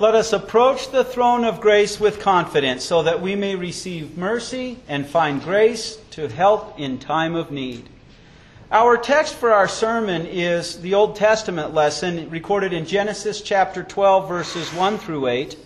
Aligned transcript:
Let 0.00 0.14
us 0.14 0.32
approach 0.32 0.90
the 0.90 1.04
throne 1.04 1.44
of 1.44 1.60
grace 1.60 2.00
with 2.00 2.20
confidence 2.20 2.84
so 2.84 3.02
that 3.02 3.20
we 3.20 3.36
may 3.36 3.54
receive 3.54 4.16
mercy 4.16 4.78
and 4.88 5.06
find 5.06 5.42
grace 5.42 5.98
to 6.12 6.26
help 6.26 6.80
in 6.80 6.98
time 6.98 7.34
of 7.34 7.50
need. 7.50 7.86
Our 8.72 8.96
text 8.96 9.34
for 9.34 9.52
our 9.52 9.68
sermon 9.68 10.24
is 10.24 10.80
the 10.80 10.94
Old 10.94 11.16
Testament 11.16 11.74
lesson 11.74 12.30
recorded 12.30 12.72
in 12.72 12.86
Genesis 12.86 13.42
chapter 13.42 13.82
12, 13.82 14.26
verses 14.26 14.72
1 14.72 14.96
through 14.96 15.26
8. 15.26 15.58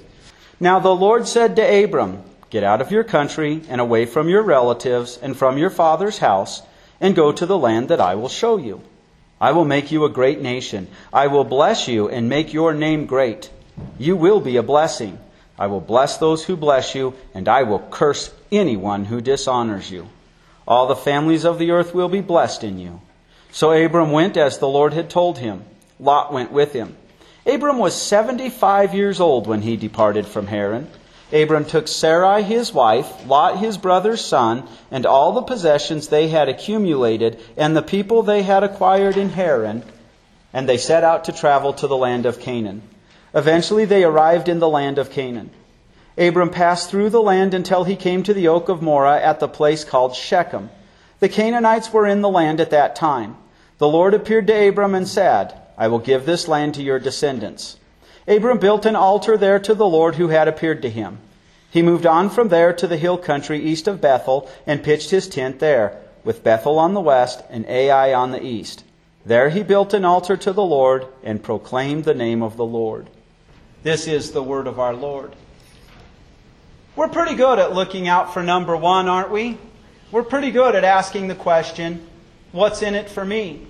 Now 0.58 0.80
the 0.80 0.96
Lord 0.96 1.28
said 1.28 1.54
to 1.54 1.84
Abram, 1.84 2.24
Get 2.50 2.64
out 2.64 2.80
of 2.80 2.90
your 2.90 3.04
country 3.04 3.62
and 3.68 3.80
away 3.80 4.04
from 4.04 4.28
your 4.28 4.42
relatives 4.42 5.16
and 5.16 5.36
from 5.36 5.58
your 5.58 5.70
father's 5.70 6.18
house, 6.18 6.60
and 7.00 7.14
go 7.14 7.30
to 7.30 7.46
the 7.46 7.56
land 7.56 7.86
that 7.86 8.00
I 8.00 8.16
will 8.16 8.28
show 8.28 8.56
you. 8.56 8.82
I 9.40 9.52
will 9.52 9.64
make 9.64 9.92
you 9.92 10.04
a 10.04 10.10
great 10.10 10.40
nation. 10.40 10.88
I 11.12 11.28
will 11.28 11.44
bless 11.44 11.86
you 11.86 12.08
and 12.08 12.28
make 12.28 12.52
your 12.52 12.74
name 12.74 13.06
great. 13.06 13.50
You 13.98 14.16
will 14.16 14.41
be 14.41 14.56
a 14.56 14.62
blessing. 14.62 15.18
I 15.58 15.67
will 15.68 15.80
bless 15.80 16.17
those 16.18 16.44
who 16.44 16.57
bless 16.57 16.94
you, 16.94 17.14
and 17.32 17.48
I 17.48 17.62
will 17.62 17.79
curse 17.79 18.32
anyone 18.50 19.04
who 19.04 19.21
dishonors 19.21 19.90
you. 19.90 20.08
All 20.67 20.86
the 20.86 20.96
families 20.96 21.44
of 21.44 21.58
the 21.58 21.71
earth 21.71 21.95
will 21.95 22.08
be 22.08 22.21
blessed 22.21 22.64
in 22.64 22.79
you. 22.79 23.00
So 23.53 23.72
Abram 23.72 24.11
went 24.11 24.36
as 24.36 24.58
the 24.58 24.68
Lord 24.68 24.95
had 24.95 25.11
told 25.11 25.39
him. 25.39 25.64
Lot 26.00 26.32
went 26.32 26.50
with 26.50 26.72
him. 26.72 26.96
Abram 27.46 27.79
was 27.79 27.95
75 27.95 28.95
years 28.95 29.21
old 29.21 29.46
when 29.46 29.62
he 29.62 29.76
departed 29.76 30.26
from 30.26 30.46
Haran. 30.46 30.89
Abram 31.32 31.64
took 31.64 31.89
Sarai 31.89 32.42
his 32.42 32.72
wife, 32.72 33.27
Lot 33.27 33.59
his 33.59 33.77
brother's 33.77 34.25
son, 34.25 34.64
and 34.91 35.05
all 35.05 35.33
the 35.33 35.42
possessions 35.42 36.09
they 36.09 36.28
had 36.28 36.48
accumulated, 36.48 37.39
and 37.56 37.77
the 37.77 37.83
people 37.83 38.22
they 38.22 38.42
had 38.42 38.62
acquired 38.62 39.17
in 39.17 39.31
Haran, 39.31 39.83
and 40.53 40.69
they 40.69 40.78
set 40.78 41.05
out 41.05 41.25
to 41.25 41.33
travel 41.33 41.72
to 41.75 41.86
the 41.86 41.97
land 41.97 42.27
of 42.27 42.41
Canaan. 42.41 42.83
Eventually 43.34 43.84
they 43.84 44.05
arrived 44.05 44.48
in 44.48 44.61
the 44.61 44.69
land 44.69 44.97
of 44.97 45.11
Canaan. 45.11 45.50
Abram 46.16 46.50
passed 46.50 46.88
through 46.88 47.11
the 47.11 47.22
land 47.22 47.53
until 47.53 47.83
he 47.83 47.97
came 47.97 48.22
to 48.22 48.33
the 48.33 48.47
oak 48.47 48.69
of 48.69 48.81
Moreh 48.81 49.20
at 49.20 49.41
the 49.41 49.48
place 49.48 49.83
called 49.83 50.14
Shechem. 50.14 50.70
The 51.19 51.28
Canaanites 51.28 51.92
were 51.92 52.06
in 52.06 52.20
the 52.20 52.28
land 52.28 52.61
at 52.61 52.70
that 52.70 52.94
time. 52.94 53.36
The 53.78 53.89
Lord 53.89 54.14
appeared 54.14 54.47
to 54.47 54.69
Abram 54.69 54.94
and 54.94 55.09
said, 55.09 55.53
I 55.77 55.89
will 55.89 55.98
give 55.98 56.25
this 56.25 56.47
land 56.47 56.75
to 56.75 56.83
your 56.83 57.00
descendants. 57.00 57.77
Abram 58.28 58.59
built 58.59 58.86
an 58.86 58.94
altar 58.94 59.37
there 59.37 59.59
to 59.59 59.75
the 59.75 59.87
Lord 59.87 60.14
who 60.14 60.28
had 60.28 60.47
appeared 60.47 60.83
to 60.83 60.91
him. 60.91 61.19
He 61.70 61.83
moved 61.83 62.06
on 62.06 62.31
from 62.31 62.48
there 62.48 62.72
to 62.72 62.87
the 62.87 62.97
hill 62.97 63.19
country 63.19 63.59
east 63.59 63.89
of 63.89 64.00
Bethel 64.00 64.48
and 64.64 64.84
pitched 64.84 65.11
his 65.11 65.28
tent 65.28 65.59
there, 65.59 65.98
with 66.22 66.44
Bethel 66.44 66.78
on 66.78 66.94
the 66.94 67.00
west 67.00 67.42
and 67.50 67.66
Ai 67.66 68.14
on 68.14 68.31
the 68.31 68.42
east. 68.42 68.84
There 69.27 69.48
he 69.48 69.64
built 69.64 69.92
an 69.92 70.05
altar 70.05 70.37
to 70.37 70.53
the 70.53 70.62
Lord 70.62 71.06
and 71.25 71.42
proclaimed 71.42 72.05
the 72.05 72.14
name 72.14 72.42
of 72.42 72.56
the 72.56 72.64
Lord. 72.64 73.11
This 73.85 74.07
is 74.07 74.33
the 74.33 74.43
word 74.43 74.67
of 74.67 74.81
our 74.81 74.95
Lord. 74.95 75.37
We're 76.97 77.11
pretty 77.11 77.35
good 77.35 77.59
at 77.59 77.75
looking 77.75 78.09
out 78.09 78.33
for 78.33 78.43
number 78.43 78.75
one, 78.75 79.11
aren't 79.11 79.31
we? 79.31 79.59
We're 80.11 80.23
pretty 80.23 80.53
good 80.53 80.75
at 80.75 80.85
asking 80.85 81.29
the 81.29 81.35
question, 81.35 82.07
what's 82.51 82.81
in 82.81 82.95
it 82.95 83.11
for 83.11 83.27
me? 83.27 83.67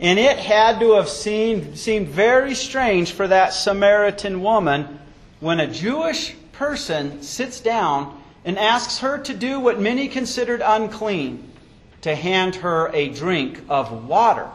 And 0.00 0.18
it 0.18 0.38
had 0.38 0.80
to 0.80 0.92
have 0.92 1.10
seemed, 1.10 1.78
seemed 1.78 2.08
very 2.08 2.54
strange 2.54 3.12
for 3.12 3.28
that 3.28 3.52
Samaritan 3.52 4.40
woman 4.40 4.98
when 5.40 5.60
a 5.60 5.66
Jewish 5.66 6.34
person 6.52 7.22
sits 7.22 7.60
down 7.60 8.22
and 8.46 8.58
asks 8.58 9.00
her 9.00 9.18
to 9.18 9.34
do 9.34 9.60
what 9.60 9.78
many 9.78 10.08
considered 10.08 10.62
unclean 10.64 11.52
to 12.00 12.14
hand 12.14 12.54
her 12.54 12.88
a 12.94 13.10
drink 13.10 13.60
of 13.68 14.08
water. 14.08 14.48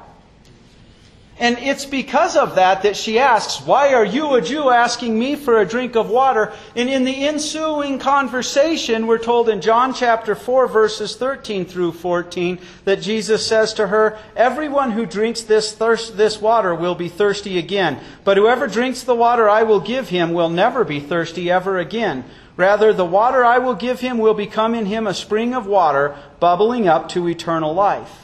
And 1.40 1.58
it's 1.58 1.86
because 1.86 2.38
of 2.38 2.56
that 2.56 2.84
that 2.84 2.96
she 2.96 3.18
asks, 3.18 3.66
Why 3.66 3.96
are 3.96 4.06
you, 4.06 4.36
a 4.36 4.42
Jew, 4.42 4.70
asking 4.70 5.18
me 5.18 5.36
for 5.36 5.60
a 5.60 5.66
drink 5.66 5.96
of 5.96 6.12
water? 6.12 6.54
And 6.76 6.88
in 6.88 7.06
the 7.06 7.28
ensuing 7.28 7.98
conversation, 7.98 9.08
we're 9.08 9.18
told 9.18 9.50
in 9.50 9.60
John 9.60 9.96
chapter 9.96 10.36
4, 10.36 10.68
verses 10.68 11.16
13 11.16 11.66
through 11.66 11.94
14, 11.94 12.60
that 12.86 13.02
Jesus 13.02 13.46
says 13.46 13.74
to 13.74 13.88
her, 13.88 14.20
Everyone 14.36 14.92
who 14.92 15.08
drinks 15.08 15.42
this, 15.42 15.74
thirst, 15.74 16.18
this 16.18 16.40
water 16.40 16.76
will 16.76 16.96
be 16.96 17.10
thirsty 17.10 17.58
again. 17.58 18.00
But 18.24 18.38
whoever 18.38 18.68
drinks 18.68 19.02
the 19.02 19.16
water 19.16 19.50
I 19.50 19.64
will 19.64 19.80
give 19.80 20.10
him 20.10 20.34
will 20.34 20.50
never 20.50 20.84
be 20.84 21.00
thirsty 21.00 21.50
ever 21.50 21.80
again. 21.80 22.26
Rather, 22.58 22.94
the 22.94 23.06
water 23.06 23.44
I 23.44 23.58
will 23.58 23.74
give 23.74 24.02
him 24.02 24.20
will 24.20 24.36
become 24.36 24.76
in 24.76 24.86
him 24.86 25.08
a 25.08 25.16
spring 25.16 25.56
of 25.56 25.66
water 25.66 26.16
bubbling 26.40 26.88
up 26.88 27.10
to 27.10 27.28
eternal 27.28 27.74
life. 27.74 28.23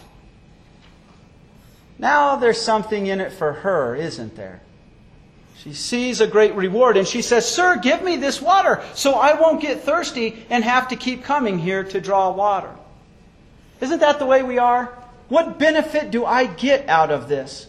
Now 2.00 2.38
there's 2.38 2.60
something 2.60 3.08
in 3.08 3.20
it 3.20 3.34
for 3.34 3.52
her, 3.54 3.94
isn't 3.94 4.36
there? 4.36 4.62
She 5.58 5.74
sees 5.74 6.22
a 6.22 6.28
great 6.28 6.56
reward 6.56 6.96
and 6.96 7.06
she 7.06 7.22
says, 7.22 7.46
Sir, 7.46 7.78
give 7.78 8.02
me 8.02 8.16
this 8.16 8.42
water 8.42 8.82
so 8.94 9.16
I 9.16 9.40
won't 9.40 9.62
get 9.62 9.82
thirsty 9.82 10.46
and 10.50 10.64
have 10.64 10.88
to 10.88 10.96
keep 10.96 11.26
coming 11.26 11.60
here 11.60 11.84
to 11.84 12.00
draw 12.00 12.32
water. 12.32 12.74
Isn't 13.82 14.00
that 14.00 14.20
the 14.20 14.26
way 14.26 14.42
we 14.42 14.58
are? 14.58 14.86
What 15.28 15.60
benefit 15.60 16.12
do 16.12 16.26
I 16.26 16.46
get 16.46 16.88
out 16.88 17.12
of 17.12 17.28
this? 17.28 17.68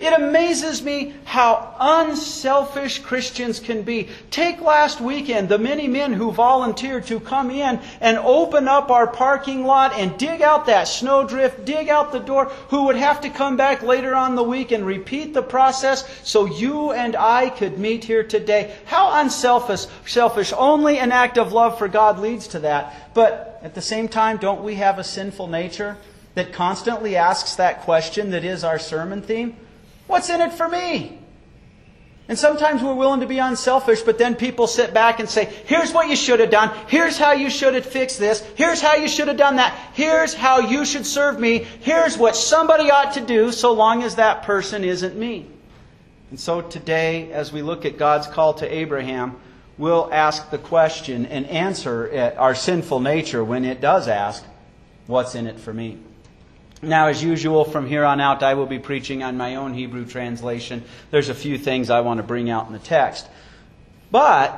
It 0.00 0.14
amazes 0.14 0.82
me 0.82 1.12
how 1.24 1.74
unselfish 1.78 3.00
Christians 3.00 3.60
can 3.60 3.82
be. 3.82 4.08
Take 4.30 4.62
last 4.62 4.98
weekend, 4.98 5.50
the 5.50 5.58
many 5.58 5.88
men 5.88 6.14
who 6.14 6.32
volunteered 6.32 7.06
to 7.08 7.20
come 7.20 7.50
in 7.50 7.78
and 8.00 8.16
open 8.16 8.66
up 8.66 8.90
our 8.90 9.06
parking 9.06 9.66
lot 9.66 9.92
and 9.92 10.16
dig 10.16 10.40
out 10.40 10.64
that 10.66 10.88
snowdrift, 10.88 11.66
dig 11.66 11.90
out 11.90 12.12
the 12.12 12.18
door, 12.18 12.46
who 12.68 12.84
would 12.84 12.96
have 12.96 13.20
to 13.20 13.28
come 13.28 13.58
back 13.58 13.82
later 13.82 14.14
on 14.14 14.36
the 14.36 14.42
week 14.42 14.72
and 14.72 14.86
repeat 14.86 15.34
the 15.34 15.42
process 15.42 16.08
so 16.26 16.46
you 16.46 16.92
and 16.92 17.14
I 17.14 17.50
could 17.50 17.78
meet 17.78 18.04
here 18.04 18.24
today. 18.24 18.74
How 18.86 19.20
unselfish, 19.20 19.84
selfish. 20.06 20.54
Only 20.56 20.98
an 20.98 21.12
act 21.12 21.36
of 21.36 21.52
love 21.52 21.76
for 21.76 21.88
God 21.88 22.18
leads 22.18 22.48
to 22.48 22.60
that. 22.60 23.12
But 23.12 23.60
at 23.62 23.74
the 23.74 23.82
same 23.82 24.08
time, 24.08 24.38
don't 24.38 24.64
we 24.64 24.76
have 24.76 24.98
a 24.98 25.04
sinful 25.04 25.48
nature 25.48 25.98
that 26.36 26.54
constantly 26.54 27.16
asks 27.16 27.56
that 27.56 27.82
question 27.82 28.30
that 28.30 28.44
is 28.44 28.64
our 28.64 28.78
sermon 28.78 29.20
theme? 29.20 29.56
What's 30.10 30.28
in 30.28 30.40
it 30.40 30.52
for 30.52 30.68
me? 30.68 31.16
And 32.28 32.36
sometimes 32.38 32.82
we're 32.82 32.94
willing 32.94 33.20
to 33.20 33.26
be 33.26 33.38
unselfish, 33.38 34.02
but 34.02 34.18
then 34.18 34.34
people 34.34 34.66
sit 34.66 34.92
back 34.92 35.20
and 35.20 35.28
say, 35.28 35.44
here's 35.66 35.92
what 35.92 36.08
you 36.08 36.16
should 36.16 36.40
have 36.40 36.50
done. 36.50 36.76
Here's 36.88 37.16
how 37.16 37.32
you 37.32 37.48
should 37.48 37.74
have 37.74 37.86
fixed 37.86 38.18
this. 38.18 38.40
Here's 38.56 38.80
how 38.80 38.96
you 38.96 39.08
should 39.08 39.28
have 39.28 39.36
done 39.36 39.56
that. 39.56 39.72
Here's 39.94 40.34
how 40.34 40.58
you 40.58 40.84
should 40.84 41.06
serve 41.06 41.38
me. 41.38 41.58
Here's 41.58 42.18
what 42.18 42.34
somebody 42.36 42.90
ought 42.90 43.14
to 43.14 43.20
do 43.20 43.52
so 43.52 43.72
long 43.72 44.02
as 44.02 44.16
that 44.16 44.42
person 44.42 44.84
isn't 44.84 45.16
me. 45.16 45.46
And 46.30 46.38
so 46.38 46.60
today, 46.60 47.32
as 47.32 47.52
we 47.52 47.62
look 47.62 47.84
at 47.84 47.96
God's 47.96 48.26
call 48.26 48.54
to 48.54 48.66
Abraham, 48.72 49.36
we'll 49.78 50.08
ask 50.12 50.50
the 50.50 50.58
question 50.58 51.26
and 51.26 51.46
answer 51.46 52.34
our 52.36 52.54
sinful 52.54 53.00
nature 53.00 53.44
when 53.44 53.64
it 53.64 53.80
does 53.80 54.06
ask, 54.08 54.44
what's 55.06 55.34
in 55.34 55.46
it 55.46 55.58
for 55.58 55.72
me? 55.72 55.98
Now, 56.82 57.08
as 57.08 57.22
usual, 57.22 57.64
from 57.64 57.86
here 57.86 58.04
on 58.04 58.20
out, 58.20 58.42
I 58.42 58.54
will 58.54 58.66
be 58.66 58.78
preaching 58.78 59.22
on 59.22 59.36
my 59.36 59.56
own 59.56 59.74
Hebrew 59.74 60.06
translation. 60.06 60.82
There's 61.10 61.28
a 61.28 61.34
few 61.34 61.58
things 61.58 61.90
I 61.90 62.00
want 62.00 62.18
to 62.18 62.22
bring 62.22 62.48
out 62.48 62.66
in 62.68 62.72
the 62.72 62.78
text. 62.78 63.26
But 64.10 64.52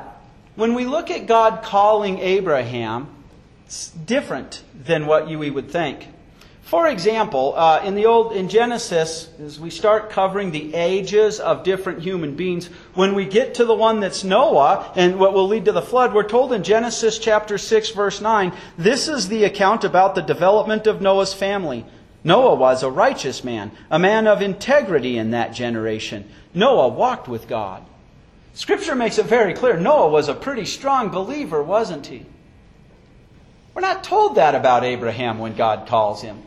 when 0.55 0.75
we 0.75 0.85
look 0.85 1.11
at 1.11 1.27
God 1.27 1.63
calling 1.65 2.19
Abraham, 2.21 3.09
it's 3.67 3.91
different 3.91 4.63
than 4.85 5.07
what 5.07 5.29
you, 5.29 5.39
we 5.39 5.51
would 5.51 5.71
think. 5.71 6.07
For 6.63 6.87
example, 6.87 7.55
uh, 7.57 7.83
in 7.85 7.97
the 7.97 8.07
old 8.07 8.33
in 8.33 8.49
Genesis, 8.49 9.29
as 9.45 9.59
we 9.59 9.69
start 9.69 10.09
covering 10.09 10.53
the 10.53 10.75
ages 10.75 11.41
of 11.41 11.65
different 11.65 12.01
human 12.01 12.35
beings, 12.37 12.69
when 12.95 13.15
we 13.15 13.27
get 13.27 13.55
to 13.55 13.65
the 13.65 13.75
one 13.75 14.01
that's 14.01 14.25
Noah 14.25 14.93
and 14.95 15.19
what 15.19 15.35
will 15.35 15.49
lead 15.49 15.65
to 15.65 15.73
the 15.73 15.83
flood, 15.83 16.15
we're 16.15 16.23
told 16.23 16.53
in 16.53 16.63
Genesis 16.63 17.19
chapter 17.19 17.59
six, 17.59 17.91
verse 17.91 18.21
nine, 18.21 18.53
this 18.79 19.09
is 19.09 19.29
the 19.29 19.45
account 19.45 19.85
about 19.85 20.15
the 20.15 20.23
development 20.23 20.87
of 20.87 21.03
Noah's 21.03 21.35
family. 21.35 21.85
Noah 22.25 22.55
was 22.55 22.83
a 22.83 22.91
righteous 22.91 23.43
man, 23.43 23.73
a 23.91 23.99
man 23.99 24.27
of 24.27 24.43
integrity 24.43 25.19
in 25.19 25.33
that 25.33 25.53
generation. 25.53 26.29
Noah 26.55 26.89
walked 26.89 27.29
with 27.29 27.49
God. 27.49 27.85
Scripture 28.55 28.95
makes 28.95 29.19
it 29.19 29.27
very 29.27 29.55
clear 29.55 29.77
Noah 29.77 30.09
was 30.09 30.29
a 30.29 30.35
pretty 30.35 30.67
strong 30.67 31.09
believer, 31.09 31.63
wasn't 31.63 32.07
he? 32.07 32.27
We're 33.75 33.81
not 33.81 34.05
told 34.05 34.37
that 34.37 34.55
about 34.55 34.85
Abraham 34.85 35.39
when 35.39 35.55
God 35.55 35.89
calls 35.89 36.21
him. 36.23 36.43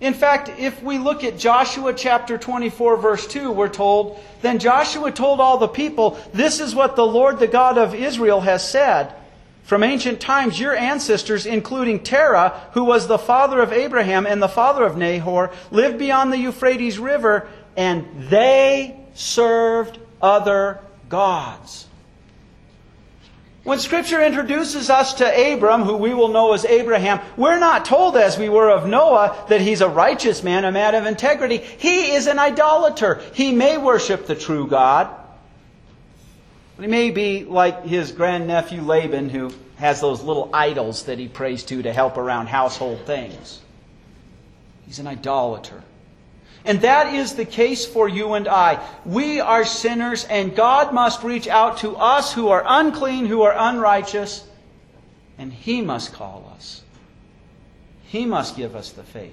In 0.00 0.14
fact, 0.14 0.50
if 0.58 0.82
we 0.82 0.98
look 0.98 1.22
at 1.24 1.38
Joshua 1.38 1.94
chapter 1.94 2.36
24, 2.36 2.96
verse 2.96 3.26
2, 3.26 3.52
we're 3.52 3.68
told, 3.68 4.20
Then 4.42 4.58
Joshua 4.58 5.12
told 5.12 5.40
all 5.40 5.58
the 5.58 5.68
people, 5.68 6.18
This 6.34 6.60
is 6.60 6.74
what 6.74 6.96
the 6.96 7.06
Lord, 7.06 7.38
the 7.38 7.46
God 7.46 7.78
of 7.78 7.94
Israel, 7.94 8.40
has 8.40 8.68
said. 8.68 9.14
From 9.62 9.82
ancient 9.82 10.20
times, 10.20 10.58
your 10.58 10.76
ancestors, 10.76 11.46
including 11.46 12.00
Terah, 12.00 12.68
who 12.72 12.84
was 12.84 13.06
the 13.06 13.18
father 13.18 13.60
of 13.60 13.72
Abraham 13.72 14.26
and 14.26 14.42
the 14.42 14.48
father 14.48 14.84
of 14.84 14.96
Nahor, 14.96 15.52
lived 15.70 15.98
beyond 15.98 16.32
the 16.32 16.38
Euphrates 16.38 16.98
River, 16.98 17.48
and 17.76 18.06
they 18.28 19.00
served 19.14 19.98
other 20.20 20.80
gods. 21.08 21.86
When 23.64 23.78
Scripture 23.78 24.20
introduces 24.20 24.90
us 24.90 25.14
to 25.14 25.52
Abram, 25.54 25.82
who 25.82 25.96
we 25.96 26.12
will 26.12 26.28
know 26.28 26.52
as 26.52 26.64
Abraham, 26.64 27.20
we're 27.36 27.60
not 27.60 27.84
told, 27.84 28.16
as 28.16 28.36
we 28.36 28.48
were 28.48 28.68
of 28.68 28.88
Noah, 28.88 29.46
that 29.48 29.60
he's 29.60 29.80
a 29.80 29.88
righteous 29.88 30.42
man, 30.42 30.64
a 30.64 30.72
man 30.72 30.96
of 30.96 31.06
integrity. 31.06 31.58
He 31.58 32.10
is 32.12 32.26
an 32.26 32.40
idolater. 32.40 33.22
He 33.34 33.52
may 33.52 33.78
worship 33.78 34.26
the 34.26 34.34
true 34.34 34.66
God, 34.66 35.14
he 36.82 36.90
may 36.90 37.10
be 37.10 37.44
like 37.44 37.84
his 37.84 38.12
grandnephew 38.12 38.82
Laban, 38.82 39.28
who 39.28 39.52
has 39.76 40.00
those 40.00 40.22
little 40.22 40.50
idols 40.52 41.04
that 41.04 41.18
he 41.18 41.28
prays 41.28 41.64
to 41.64 41.82
to 41.82 41.92
help 41.92 42.16
around 42.16 42.46
household 42.46 43.00
things. 43.06 43.60
He's 44.86 44.98
an 44.98 45.06
idolater. 45.06 45.82
And 46.64 46.80
that 46.82 47.14
is 47.14 47.34
the 47.34 47.44
case 47.44 47.84
for 47.84 48.08
you 48.08 48.34
and 48.34 48.46
I. 48.46 48.86
We 49.04 49.40
are 49.40 49.64
sinners, 49.64 50.24
and 50.24 50.54
God 50.54 50.94
must 50.94 51.24
reach 51.24 51.48
out 51.48 51.78
to 51.78 51.96
us 51.96 52.32
who 52.32 52.48
are 52.48 52.64
unclean, 52.64 53.26
who 53.26 53.42
are 53.42 53.54
unrighteous, 53.56 54.46
and 55.38 55.52
He 55.52 55.82
must 55.82 56.12
call 56.12 56.52
us. 56.54 56.82
He 58.04 58.26
must 58.26 58.56
give 58.56 58.76
us 58.76 58.92
the 58.92 59.02
faith. 59.02 59.32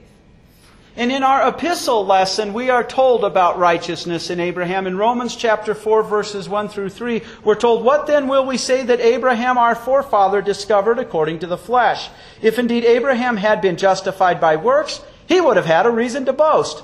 And 0.99 1.13
in 1.13 1.23
our 1.23 1.47
epistle 1.47 2.05
lesson, 2.05 2.51
we 2.51 2.69
are 2.69 2.83
told 2.83 3.23
about 3.23 3.57
righteousness 3.57 4.29
in 4.29 4.41
Abraham. 4.41 4.85
In 4.85 4.97
Romans 4.97 5.33
chapter 5.33 5.73
4, 5.73 6.03
verses 6.03 6.49
1 6.49 6.67
through 6.67 6.89
3, 6.89 7.21
we're 7.45 7.55
told, 7.55 7.85
What 7.85 8.05
then 8.05 8.27
will 8.27 8.45
we 8.45 8.57
say 8.57 8.83
that 8.83 8.99
Abraham 8.99 9.57
our 9.57 9.75
forefather 9.75 10.41
discovered 10.41 10.99
according 10.99 11.39
to 11.39 11.47
the 11.47 11.57
flesh? 11.57 12.09
If 12.41 12.59
indeed 12.59 12.83
Abraham 12.83 13.37
had 13.37 13.61
been 13.61 13.77
justified 13.77 14.41
by 14.41 14.57
works, 14.57 15.01
he 15.25 15.39
would 15.39 15.55
have 15.55 15.65
had 15.65 15.85
a 15.85 15.89
reason 15.89 16.25
to 16.25 16.33
boast 16.33 16.83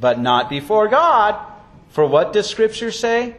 but 0.00 0.18
not 0.18 0.48
before 0.48 0.88
God. 0.88 1.34
For 1.90 2.06
what 2.06 2.32
does 2.32 2.48
Scripture 2.48 2.92
say? 2.92 3.36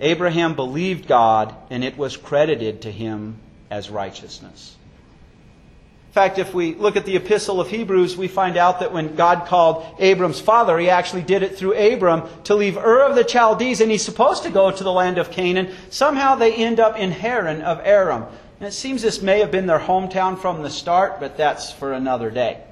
Abraham 0.00 0.54
believed 0.54 1.08
God, 1.08 1.54
and 1.70 1.82
it 1.82 1.96
was 1.96 2.16
credited 2.16 2.82
to 2.82 2.90
him 2.90 3.38
as 3.70 3.88
righteousness. 3.88 4.76
In 6.16 6.22
fact, 6.22 6.38
if 6.38 6.54
we 6.54 6.74
look 6.74 6.96
at 6.96 7.04
the 7.04 7.16
epistle 7.16 7.60
of 7.60 7.68
Hebrews, 7.68 8.16
we 8.16 8.26
find 8.26 8.56
out 8.56 8.80
that 8.80 8.90
when 8.90 9.16
God 9.16 9.44
called 9.46 9.84
Abram's 9.98 10.40
father, 10.40 10.78
he 10.78 10.88
actually 10.88 11.20
did 11.20 11.42
it 11.42 11.58
through 11.58 11.74
Abram 11.74 12.22
to 12.44 12.54
leave 12.54 12.78
Ur 12.78 13.02
of 13.02 13.16
the 13.16 13.28
Chaldees, 13.28 13.82
and 13.82 13.90
he's 13.90 14.02
supposed 14.02 14.44
to 14.44 14.50
go 14.50 14.70
to 14.70 14.82
the 14.82 14.90
land 14.90 15.18
of 15.18 15.30
Canaan. 15.30 15.74
Somehow 15.90 16.34
they 16.34 16.54
end 16.54 16.80
up 16.80 16.96
in 16.96 17.10
Haran 17.10 17.60
of 17.60 17.82
Aram. 17.84 18.24
And 18.58 18.66
it 18.66 18.72
seems 18.72 19.02
this 19.02 19.20
may 19.20 19.40
have 19.40 19.50
been 19.50 19.66
their 19.66 19.78
hometown 19.78 20.38
from 20.38 20.62
the 20.62 20.70
start, 20.70 21.20
but 21.20 21.36
that's 21.36 21.70
for 21.70 21.92
another 21.92 22.30
day. 22.30 22.62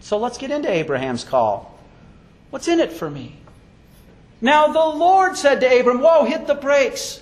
So 0.00 0.16
let's 0.16 0.38
get 0.38 0.50
into 0.50 0.70
Abraham's 0.70 1.24
call. 1.24 1.78
What's 2.48 2.68
in 2.68 2.80
it 2.80 2.90
for 2.94 3.10
me? 3.10 3.36
Now 4.40 4.68
the 4.68 4.96
Lord 4.96 5.36
said 5.36 5.60
to 5.60 5.78
Abram, 5.78 6.00
Whoa, 6.00 6.24
hit 6.24 6.46
the 6.46 6.54
brakes. 6.54 7.20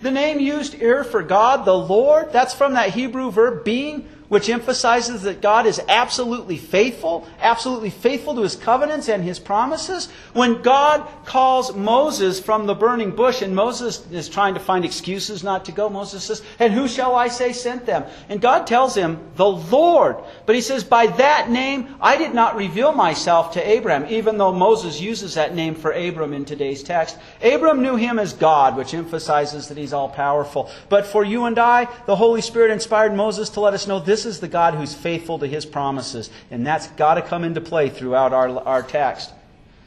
The 0.00 0.12
name 0.12 0.38
used 0.38 0.74
here 0.74 1.02
for 1.02 1.24
God, 1.24 1.64
the 1.64 1.76
Lord, 1.76 2.32
that's 2.32 2.54
from 2.54 2.74
that 2.74 2.90
Hebrew 2.90 3.32
verb 3.32 3.64
being, 3.64 4.08
which 4.32 4.48
emphasizes 4.48 5.20
that 5.20 5.42
God 5.42 5.66
is 5.66 5.78
absolutely 5.90 6.56
faithful, 6.56 7.28
absolutely 7.38 7.90
faithful 7.90 8.34
to 8.34 8.40
his 8.40 8.56
covenants 8.56 9.10
and 9.10 9.22
his 9.22 9.38
promises. 9.38 10.08
When 10.32 10.62
God 10.62 11.06
calls 11.26 11.76
Moses 11.76 12.40
from 12.40 12.64
the 12.64 12.74
burning 12.74 13.10
bush, 13.10 13.42
and 13.42 13.54
Moses 13.54 14.10
is 14.10 14.30
trying 14.30 14.54
to 14.54 14.60
find 14.60 14.86
excuses 14.86 15.44
not 15.44 15.66
to 15.66 15.72
go, 15.72 15.90
Moses 15.90 16.24
says, 16.24 16.42
And 16.58 16.72
who 16.72 16.88
shall 16.88 17.14
I 17.14 17.28
say 17.28 17.52
sent 17.52 17.84
them? 17.84 18.04
And 18.30 18.40
God 18.40 18.66
tells 18.66 18.94
him, 18.94 19.20
The 19.36 19.44
Lord. 19.44 20.16
But 20.46 20.54
he 20.54 20.62
says, 20.62 20.82
By 20.82 21.08
that 21.08 21.50
name 21.50 21.94
I 22.00 22.16
did 22.16 22.32
not 22.32 22.56
reveal 22.56 22.92
myself 22.92 23.52
to 23.52 23.68
Abraham, 23.68 24.06
even 24.08 24.38
though 24.38 24.54
Moses 24.54 24.98
uses 24.98 25.34
that 25.34 25.54
name 25.54 25.74
for 25.74 25.92
Abram 25.92 26.32
in 26.32 26.46
today's 26.46 26.82
text. 26.82 27.18
Abram 27.42 27.82
knew 27.82 27.96
him 27.96 28.18
as 28.18 28.32
God, 28.32 28.78
which 28.78 28.94
emphasizes 28.94 29.68
that 29.68 29.76
he's 29.76 29.92
all 29.92 30.08
powerful. 30.08 30.70
But 30.88 31.04
for 31.04 31.22
you 31.22 31.44
and 31.44 31.58
I, 31.58 31.86
the 32.06 32.16
Holy 32.16 32.40
Spirit 32.40 32.70
inspired 32.70 33.14
Moses 33.14 33.50
to 33.50 33.60
let 33.60 33.74
us 33.74 33.86
know 33.86 34.00
this 34.00 34.21
this 34.22 34.36
is 34.36 34.40
the 34.40 34.48
God 34.48 34.74
who's 34.74 34.94
faithful 34.94 35.40
to 35.40 35.46
his 35.46 35.66
promises. 35.66 36.30
And 36.50 36.64
that's 36.64 36.86
got 36.88 37.14
to 37.14 37.22
come 37.22 37.42
into 37.42 37.60
play 37.60 37.88
throughout 37.88 38.32
our, 38.32 38.48
our 38.60 38.82
text. 38.82 39.32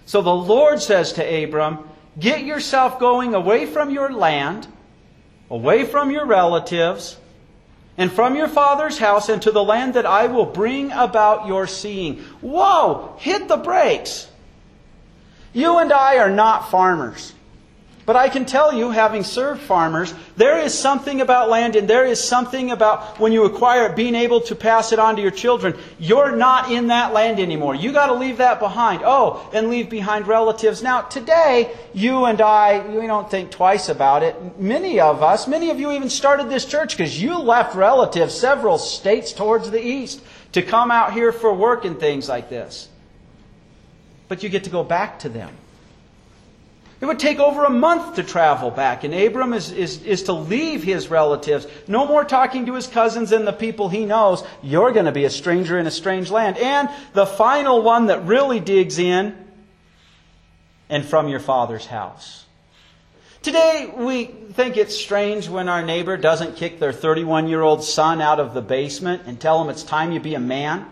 So 0.05 0.21
the 0.21 0.35
Lord 0.35 0.81
says 0.81 1.13
to 1.13 1.43
Abram, 1.43 1.87
Get 2.19 2.43
yourself 2.43 2.99
going 2.99 3.33
away 3.33 3.65
from 3.65 3.91
your 3.91 4.11
land, 4.11 4.67
away 5.49 5.85
from 5.85 6.11
your 6.11 6.25
relatives, 6.25 7.17
and 7.97 8.11
from 8.11 8.35
your 8.35 8.49
father's 8.49 8.97
house 8.97 9.29
into 9.29 9.51
the 9.51 9.63
land 9.63 9.93
that 9.93 10.05
I 10.05 10.27
will 10.27 10.45
bring 10.45 10.91
about 10.91 11.47
your 11.47 11.65
seeing. 11.65 12.17
Whoa! 12.41 13.15
Hit 13.19 13.47
the 13.47 13.57
brakes. 13.57 14.27
You 15.53 15.77
and 15.77 15.93
I 15.93 16.17
are 16.17 16.29
not 16.29 16.69
farmers. 16.71 17.33
But 18.05 18.15
I 18.15 18.29
can 18.29 18.45
tell 18.45 18.71
you, 18.71 18.91
having 18.91 19.23
served 19.23 19.61
farmers, 19.61 20.13
there 20.37 20.59
is 20.59 20.77
something 20.77 21.21
about 21.21 21.49
land 21.49 21.75
and 21.75 21.87
there 21.87 22.05
is 22.05 22.23
something 22.23 22.69
about 22.69 23.19
when 23.19 23.31
you 23.31 23.45
acquire 23.45 23.87
it, 23.87 23.95
being 23.95 24.13
able 24.13 24.41
to 24.41 24.55
pass 24.55 24.91
it 24.91 24.99
on 24.99 25.15
to 25.15 25.23
your 25.23 25.31
children. 25.31 25.75
You're 25.97 26.35
not 26.35 26.71
in 26.71 26.87
that 26.87 27.13
land 27.13 27.39
anymore. 27.39 27.73
You 27.73 27.91
got 27.91 28.07
to 28.07 28.13
leave 28.13 28.37
that 28.37 28.59
behind. 28.59 29.01
Oh, 29.03 29.49
and 29.53 29.69
leave 29.69 29.89
behind 29.89 30.27
relatives. 30.27 30.83
Now, 30.83 31.01
today, 31.01 31.75
you 31.95 32.25
and 32.25 32.41
I, 32.41 32.85
we 32.87 33.07
don't 33.07 33.29
think 33.29 33.49
twice 33.49 33.89
about 33.89 34.21
it. 34.21 34.59
Many 34.59 34.99
of 34.99 35.23
us, 35.23 35.47
many 35.47 35.71
of 35.71 35.79
you 35.79 35.91
even 35.91 36.09
started 36.09 36.47
this 36.47 36.65
church 36.65 36.95
because 36.95 37.19
you 37.19 37.39
left 37.39 37.75
relatives 37.75 38.35
several 38.35 38.77
states 38.77 39.33
towards 39.33 39.71
the 39.71 39.83
east 39.83 40.21
to 40.51 40.61
come 40.61 40.91
out 40.91 41.13
here 41.13 41.31
for 41.31 41.51
work 41.51 41.85
and 41.85 41.99
things 41.99 42.29
like 42.29 42.49
this. 42.49 42.87
But 44.27 44.43
you 44.43 44.49
get 44.49 44.65
to 44.65 44.69
go 44.69 44.83
back 44.83 45.19
to 45.19 45.29
them. 45.29 45.55
It 47.05 47.07
would 47.07 47.19
take 47.19 47.37
over 47.37 47.65
a 47.65 47.69
month 47.69 48.15
to 48.15 48.23
travel 48.23 48.71
back, 48.71 49.03
and 49.03 49.13
Abram 49.13 49.53
is, 49.53 49.71
is, 49.71 50.01
is 50.01 50.23
to 50.23 50.33
leave 50.33 50.81
his 50.81 51.07
relatives. 51.07 51.67
No 51.87 52.07
more 52.07 52.25
talking 52.25 52.65
to 52.65 52.73
his 52.73 52.87
cousins 52.87 53.31
and 53.31 53.45
the 53.45 53.53
people 53.53 53.89
he 53.89 54.05
knows. 54.05 54.43
You're 54.63 54.91
going 54.91 55.05
to 55.05 55.11
be 55.11 55.23
a 55.23 55.29
stranger 55.29 55.77
in 55.77 55.85
a 55.85 55.91
strange 55.91 56.31
land. 56.31 56.57
And 56.57 56.89
the 57.13 57.27
final 57.27 57.83
one 57.83 58.07
that 58.07 58.25
really 58.25 58.59
digs 58.59 58.97
in, 58.97 59.37
and 60.89 61.05
from 61.05 61.27
your 61.27 61.39
father's 61.39 61.85
house. 61.85 62.45
Today, 63.43 63.93
we 63.95 64.25
think 64.25 64.75
it's 64.75 64.97
strange 64.97 65.47
when 65.47 65.69
our 65.69 65.83
neighbor 65.83 66.17
doesn't 66.17 66.55
kick 66.55 66.79
their 66.79 66.91
31 66.91 67.47
year 67.47 67.61
old 67.61 67.83
son 67.83 68.19
out 68.19 68.39
of 68.39 68.55
the 68.55 68.63
basement 68.63 69.27
and 69.27 69.39
tell 69.39 69.61
him 69.61 69.69
it's 69.69 69.83
time 69.83 70.11
you 70.11 70.19
be 70.19 70.33
a 70.33 70.39
man. 70.39 70.87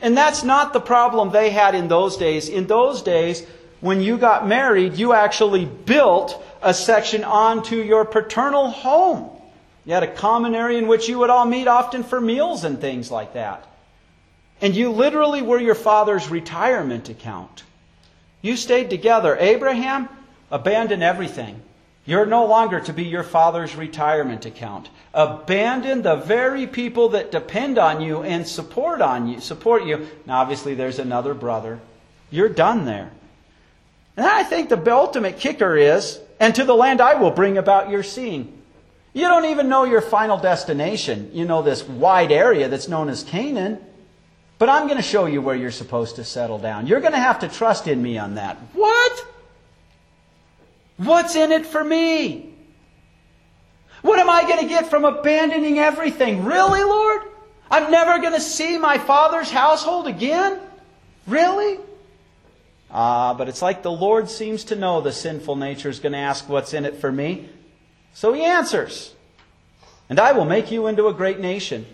And 0.00 0.16
that's 0.16 0.44
not 0.44 0.72
the 0.72 0.78
problem 0.78 1.32
they 1.32 1.50
had 1.50 1.74
in 1.74 1.88
those 1.88 2.16
days. 2.16 2.48
In 2.48 2.68
those 2.68 3.02
days, 3.02 3.44
when 3.86 4.00
you 4.00 4.18
got 4.18 4.46
married, 4.46 4.94
you 4.94 5.12
actually 5.12 5.64
built 5.64 6.42
a 6.60 6.74
section 6.74 7.24
onto 7.24 7.76
your 7.76 8.04
paternal 8.04 8.68
home. 8.68 9.30
You 9.84 9.94
had 9.94 10.02
a 10.02 10.12
common 10.12 10.54
area 10.54 10.78
in 10.78 10.88
which 10.88 11.08
you 11.08 11.20
would 11.20 11.30
all 11.30 11.46
meet 11.46 11.68
often 11.68 12.02
for 12.02 12.20
meals 12.20 12.64
and 12.64 12.80
things 12.80 13.10
like 13.10 13.34
that. 13.34 13.66
And 14.60 14.74
you 14.74 14.90
literally 14.90 15.42
were 15.42 15.60
your 15.60 15.74
father's 15.74 16.28
retirement 16.28 17.08
account. 17.08 17.62
You 18.42 18.56
stayed 18.56 18.90
together. 18.90 19.36
Abraham, 19.38 20.08
abandon 20.50 21.02
everything. 21.02 21.62
You're 22.04 22.26
no 22.26 22.46
longer 22.46 22.80
to 22.80 22.92
be 22.92 23.04
your 23.04 23.24
father's 23.24 23.74
retirement 23.74 24.46
account. 24.46 24.88
Abandon 25.12 26.02
the 26.02 26.16
very 26.16 26.66
people 26.66 27.10
that 27.10 27.32
depend 27.32 27.78
on 27.78 28.00
you 28.00 28.22
and 28.22 28.46
support 28.46 29.00
on 29.00 29.28
you, 29.28 29.40
support 29.40 29.84
you. 29.84 30.06
Now 30.24 30.40
obviously 30.40 30.74
there's 30.74 30.98
another 30.98 31.34
brother. 31.34 31.80
You're 32.30 32.48
done 32.48 32.84
there. 32.84 33.10
And 34.16 34.26
I 34.26 34.42
think 34.42 34.68
the 34.68 34.92
ultimate 34.92 35.38
kicker 35.38 35.76
is, 35.76 36.20
and 36.40 36.54
to 36.54 36.64
the 36.64 36.74
land 36.74 37.00
I 37.00 37.14
will 37.14 37.30
bring 37.30 37.58
about 37.58 37.90
your 37.90 38.02
seeing. 38.02 38.62
You 39.12 39.22
don't 39.22 39.46
even 39.46 39.68
know 39.68 39.84
your 39.84 40.02
final 40.02 40.38
destination. 40.38 41.30
You 41.32 41.44
know 41.46 41.62
this 41.62 41.82
wide 41.82 42.32
area 42.32 42.68
that's 42.68 42.88
known 42.88 43.08
as 43.08 43.22
Canaan. 43.22 43.78
But 44.58 44.68
I'm 44.70 44.86
going 44.86 44.96
to 44.96 45.02
show 45.02 45.26
you 45.26 45.42
where 45.42 45.54
you're 45.54 45.70
supposed 45.70 46.16
to 46.16 46.24
settle 46.24 46.58
down. 46.58 46.86
You're 46.86 47.00
going 47.00 47.12
to 47.12 47.18
have 47.18 47.40
to 47.40 47.48
trust 47.48 47.88
in 47.88 48.02
me 48.02 48.16
on 48.16 48.36
that. 48.36 48.56
What? 48.72 49.26
What's 50.96 51.36
in 51.36 51.52
it 51.52 51.66
for 51.66 51.84
me? 51.84 52.54
What 54.02 54.18
am 54.18 54.30
I 54.30 54.42
going 54.42 54.60
to 54.60 54.68
get 54.68 54.88
from 54.88 55.04
abandoning 55.04 55.78
everything? 55.78 56.44
Really, 56.44 56.82
Lord? 56.82 57.22
I'm 57.70 57.90
never 57.90 58.18
going 58.18 58.34
to 58.34 58.40
see 58.40 58.78
my 58.78 58.98
father's 58.98 59.50
household 59.50 60.06
again? 60.06 60.60
Really? 61.26 61.78
Ah, 62.90 63.30
uh, 63.30 63.34
but 63.34 63.48
it's 63.48 63.62
like 63.62 63.82
the 63.82 63.90
Lord 63.90 64.30
seems 64.30 64.64
to 64.64 64.76
know 64.76 65.00
the 65.00 65.12
sinful 65.12 65.56
nature 65.56 65.88
is 65.88 65.98
going 65.98 66.12
to 66.12 66.18
ask 66.18 66.48
what's 66.48 66.72
in 66.72 66.84
it 66.84 66.96
for 66.96 67.10
me. 67.10 67.48
So 68.14 68.32
he 68.32 68.44
answers, 68.44 69.14
And 70.08 70.20
I 70.20 70.32
will 70.32 70.44
make 70.44 70.70
you 70.70 70.86
into 70.86 71.08
a 71.08 71.14
great 71.14 71.40
nation. 71.40 71.84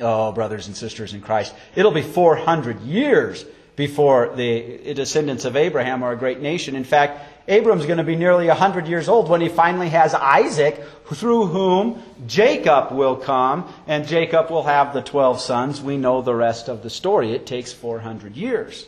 Oh, 0.00 0.30
brothers 0.32 0.66
and 0.66 0.76
sisters 0.76 1.14
in 1.14 1.20
Christ, 1.20 1.54
it'll 1.74 1.90
be 1.90 2.02
400 2.02 2.82
years 2.82 3.44
before 3.74 4.34
the 4.34 4.92
descendants 4.94 5.44
of 5.44 5.56
Abraham 5.56 6.02
are 6.02 6.12
a 6.12 6.16
great 6.16 6.40
nation. 6.40 6.76
In 6.76 6.84
fact, 6.84 7.20
Abram's 7.48 7.86
going 7.86 7.98
to 7.98 8.04
be 8.04 8.16
nearly 8.16 8.48
100 8.48 8.86
years 8.86 9.08
old 9.08 9.28
when 9.28 9.40
he 9.40 9.48
finally 9.48 9.88
has 9.88 10.14
Isaac, 10.14 10.84
through 11.06 11.46
whom 11.46 12.02
Jacob 12.26 12.92
will 12.92 13.16
come, 13.16 13.72
and 13.86 14.06
Jacob 14.06 14.50
will 14.50 14.64
have 14.64 14.92
the 14.92 15.00
12 15.00 15.40
sons. 15.40 15.80
We 15.80 15.96
know 15.96 16.20
the 16.20 16.34
rest 16.34 16.68
of 16.68 16.82
the 16.82 16.90
story. 16.90 17.32
It 17.32 17.46
takes 17.46 17.72
400 17.72 18.36
years. 18.36 18.84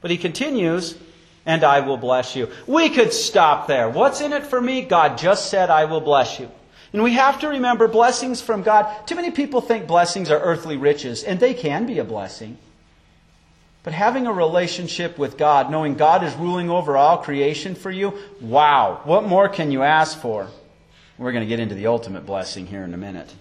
But 0.00 0.10
he 0.10 0.16
continues, 0.16 0.96
and 1.44 1.64
I 1.64 1.80
will 1.80 1.96
bless 1.96 2.36
you. 2.36 2.48
We 2.66 2.88
could 2.88 3.12
stop 3.12 3.66
there. 3.66 3.88
What's 3.88 4.20
in 4.20 4.32
it 4.32 4.46
for 4.46 4.60
me? 4.60 4.82
God 4.82 5.18
just 5.18 5.50
said, 5.50 5.70
I 5.70 5.84
will 5.86 6.00
bless 6.00 6.38
you. 6.38 6.50
And 6.92 7.02
we 7.02 7.12
have 7.12 7.40
to 7.40 7.48
remember 7.48 7.86
blessings 7.86 8.40
from 8.40 8.62
God. 8.62 9.06
Too 9.06 9.14
many 9.14 9.30
people 9.30 9.60
think 9.60 9.86
blessings 9.86 10.30
are 10.30 10.40
earthly 10.40 10.76
riches, 10.76 11.22
and 11.22 11.38
they 11.38 11.54
can 11.54 11.86
be 11.86 11.98
a 11.98 12.04
blessing. 12.04 12.58
But 13.82 13.92
having 13.92 14.26
a 14.26 14.32
relationship 14.32 15.16
with 15.16 15.38
God, 15.38 15.70
knowing 15.70 15.94
God 15.94 16.22
is 16.24 16.34
ruling 16.34 16.68
over 16.68 16.96
all 16.96 17.18
creation 17.18 17.74
for 17.74 17.90
you, 17.90 18.18
wow, 18.40 19.00
what 19.04 19.24
more 19.24 19.48
can 19.48 19.70
you 19.70 19.82
ask 19.82 20.18
for? 20.18 20.48
We're 21.16 21.32
going 21.32 21.44
to 21.44 21.48
get 21.48 21.60
into 21.60 21.74
the 21.74 21.86
ultimate 21.86 22.26
blessing 22.26 22.66
here 22.66 22.82
in 22.82 22.92
a 22.92 22.98
minute. 22.98 23.32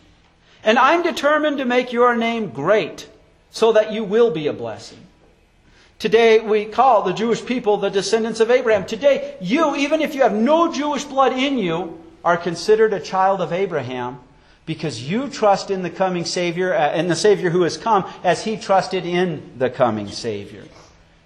And 0.63 0.77
I'm 0.77 1.03
determined 1.03 1.57
to 1.57 1.65
make 1.65 1.91
your 1.91 2.15
name 2.15 2.49
great 2.49 3.09
so 3.51 3.73
that 3.73 3.91
you 3.91 4.03
will 4.03 4.31
be 4.31 4.47
a 4.47 4.53
blessing. 4.53 4.99
Today 5.99 6.39
we 6.39 6.63
call 6.63 7.03
the 7.03 7.11
Jewish 7.11 7.45
people 7.45 7.75
the 7.75 7.89
descendants 7.89 8.39
of 8.39 8.49
Abraham. 8.49 8.85
Today, 8.85 9.35
you, 9.41 9.75
even 9.75 9.99
if 9.99 10.15
you 10.15 10.21
have 10.21 10.33
no 10.33 10.71
Jewish 10.71 11.03
blood 11.03 11.33
in 11.33 11.57
you, 11.57 12.01
are 12.23 12.37
considered 12.37 12.93
a 12.93 13.01
child 13.01 13.41
of 13.41 13.51
Abraham 13.51 14.19
because 14.65 15.09
you 15.09 15.27
trust 15.27 15.69
in 15.69 15.83
the 15.83 15.89
coming 15.89 16.23
Savior, 16.23 16.73
uh, 16.73 16.93
in 16.93 17.09
the 17.09 17.15
Savior 17.17 17.49
who 17.49 17.63
has 17.63 17.75
come, 17.75 18.09
as 18.23 18.45
he 18.45 18.55
trusted 18.55 19.05
in 19.05 19.57
the 19.57 19.69
coming 19.69 20.07
Savior. 20.07 20.63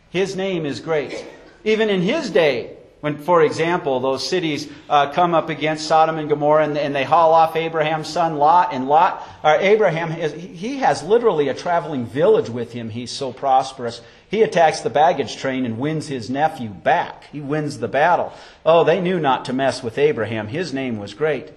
His 0.10 0.36
name 0.36 0.65
is 0.65 0.80
great. 0.80 1.24
Even 1.63 1.89
in 1.89 2.01
his 2.01 2.32
day, 2.32 2.77
when, 3.03 3.17
for 3.17 3.43
example, 3.43 4.00
those 4.00 4.25
cities 4.25 4.69
uh, 4.89 5.12
come 5.12 5.33
up 5.33 5.50
against 5.50 5.89
Sodom 5.89 6.17
and 6.17 6.29
Gomorrah 6.29 6.63
and, 6.63 6.77
and, 6.77 6.95
they 6.95 7.03
haul 7.03 7.33
off 7.33 7.57
Abraham's 7.57 8.07
son 8.07 8.38
Lot, 8.38 8.74
and 8.74 8.88
Lot, 8.88 9.27
or 9.43 9.57
Abraham, 9.57 10.13
is, 10.13 10.31
he 10.31 10.77
has 10.77 11.03
literally 11.03 11.50
a 11.50 11.53
traveling 11.53 12.05
village 12.05 12.50
with 12.50 12.72
him. 12.72 12.89
He's 12.89 13.12
so 13.12 13.33
prosperous. 13.33 14.00
He 14.29 14.41
attacks 14.41 14.79
the 14.79 14.89
baggage 14.89 15.36
train 15.36 15.65
and 15.65 15.79
wins 15.79 16.07
his 16.07 16.29
nephew 16.29 16.69
back. 16.69 17.25
He 17.29 17.41
wins 17.41 17.79
the 17.79 17.89
battle. 17.89 18.31
Oh, 18.65 18.86
they 18.86 19.01
knew 19.01 19.19
not 19.19 19.43
to 19.45 19.53
mess 19.53 19.83
with 19.83 19.98
Abraham. 19.98 20.48
His 20.48 20.74
name 20.74 20.98
was 20.98 21.13
great. 21.13 21.51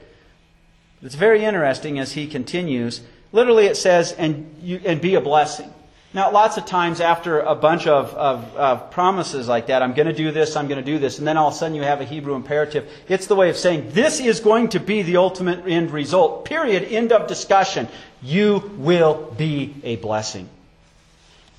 It's 1.00 1.14
very 1.14 1.44
interesting 1.44 2.00
as 2.00 2.14
he 2.14 2.26
continues. 2.26 3.02
Literally, 3.30 3.66
it 3.66 3.76
says, 3.76 4.10
and, 4.10 4.52
you, 4.60 4.80
and 4.84 5.00
be 5.00 5.14
a 5.14 5.20
blessing. 5.20 5.72
Now, 6.16 6.30
lots 6.30 6.56
of 6.56 6.64
times 6.64 7.02
after 7.02 7.40
a 7.40 7.54
bunch 7.54 7.86
of, 7.86 8.14
of, 8.14 8.56
of 8.56 8.90
promises 8.90 9.48
like 9.48 9.66
that, 9.66 9.82
I'm 9.82 9.92
going 9.92 10.06
to 10.06 10.14
do 10.14 10.32
this, 10.32 10.56
I'm 10.56 10.66
going 10.66 10.82
to 10.82 10.92
do 10.92 10.98
this, 10.98 11.18
and 11.18 11.28
then 11.28 11.36
all 11.36 11.48
of 11.48 11.54
a 11.54 11.56
sudden 11.58 11.74
you 11.74 11.82
have 11.82 12.00
a 12.00 12.04
Hebrew 12.04 12.34
imperative. 12.36 12.90
It's 13.06 13.26
the 13.26 13.34
way 13.34 13.50
of 13.50 13.56
saying, 13.58 13.90
this 13.90 14.18
is 14.18 14.40
going 14.40 14.70
to 14.70 14.80
be 14.80 15.02
the 15.02 15.18
ultimate 15.18 15.66
end 15.66 15.90
result. 15.90 16.46
Period. 16.46 16.84
End 16.84 17.12
of 17.12 17.28
discussion. 17.28 17.86
You 18.22 18.72
will 18.78 19.30
be 19.36 19.74
a 19.84 19.96
blessing. 19.96 20.48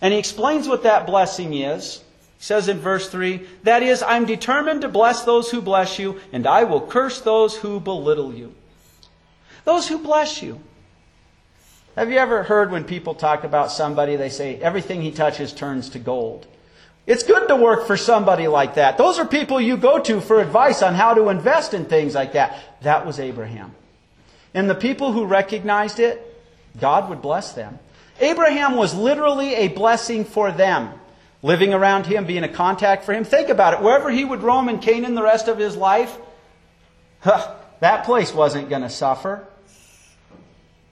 And 0.02 0.12
he 0.12 0.18
explains 0.18 0.68
what 0.68 0.82
that 0.82 1.06
blessing 1.06 1.54
is. 1.54 1.98
He 2.40 2.44
says 2.44 2.68
in 2.68 2.80
verse 2.80 3.10
3, 3.12 3.46
that 3.62 3.84
is, 3.84 4.02
I'm 4.02 4.26
determined 4.26 4.82
to 4.82 4.90
bless 4.90 5.24
those 5.24 5.52
who 5.52 5.62
bless 5.62 6.00
you, 6.00 6.20
and 6.32 6.48
I 6.48 6.64
will 6.64 6.82
curse 6.82 7.22
those 7.22 7.56
who 7.56 7.80
belittle 7.80 8.34
you. 8.34 8.56
Those 9.66 9.88
who 9.88 10.00
bless 10.00 10.42
you. 10.42 10.60
Have 11.98 12.12
you 12.12 12.20
ever 12.20 12.44
heard 12.44 12.70
when 12.70 12.84
people 12.84 13.16
talk 13.16 13.44
about 13.44 13.72
somebody, 13.72 14.18
they 14.18 14.30
say, 14.30 14.58
everything 14.58 15.02
he 15.02 15.10
touches 15.10 15.52
turns 15.52 15.90
to 15.90 16.00
gold? 16.00 16.46
It's 17.08 17.24
good 17.24 17.48
to 17.48 17.56
work 17.56 17.88
for 17.88 17.98
somebody 17.98 18.48
like 18.48 18.76
that. 18.76 19.00
Those 19.00 19.18
are 19.18 19.26
people 19.26 19.60
you 19.60 19.78
go 19.78 19.98
to 20.02 20.22
for 20.22 20.40
advice 20.40 20.84
on 20.84 20.94
how 20.94 21.16
to 21.16 21.30
invest 21.30 21.74
in 21.74 21.86
things 21.86 22.14
like 22.14 22.34
that. 22.34 22.60
That 22.84 23.08
was 23.08 23.20
Abraham. 23.20 23.74
And 24.54 24.70
the 24.70 24.76
people 24.76 25.12
who 25.12 25.26
recognized 25.26 26.00
it, 26.00 26.22
God 26.80 27.10
would 27.10 27.24
bless 27.24 27.54
them. 27.54 27.80
Abraham 28.20 28.76
was 28.76 28.94
literally 28.94 29.56
a 29.56 29.70
blessing 29.70 30.24
for 30.24 30.52
them. 30.52 30.92
Living 31.42 31.74
around 31.74 32.06
him, 32.06 32.26
being 32.28 32.44
a 32.44 32.54
contact 32.54 33.06
for 33.06 33.14
him. 33.14 33.24
Think 33.24 33.50
about 33.50 33.74
it. 33.74 33.82
Wherever 33.82 34.12
he 34.12 34.24
would 34.24 34.44
roam 34.44 34.70
in 34.70 34.78
Canaan 34.78 35.16
the 35.16 35.24
rest 35.24 35.48
of 35.48 35.58
his 35.58 35.76
life, 35.76 36.16
huh, 37.22 37.56
that 37.80 38.06
place 38.06 38.32
wasn't 38.32 38.70
going 38.70 38.84
to 38.84 38.90
suffer. 38.90 39.48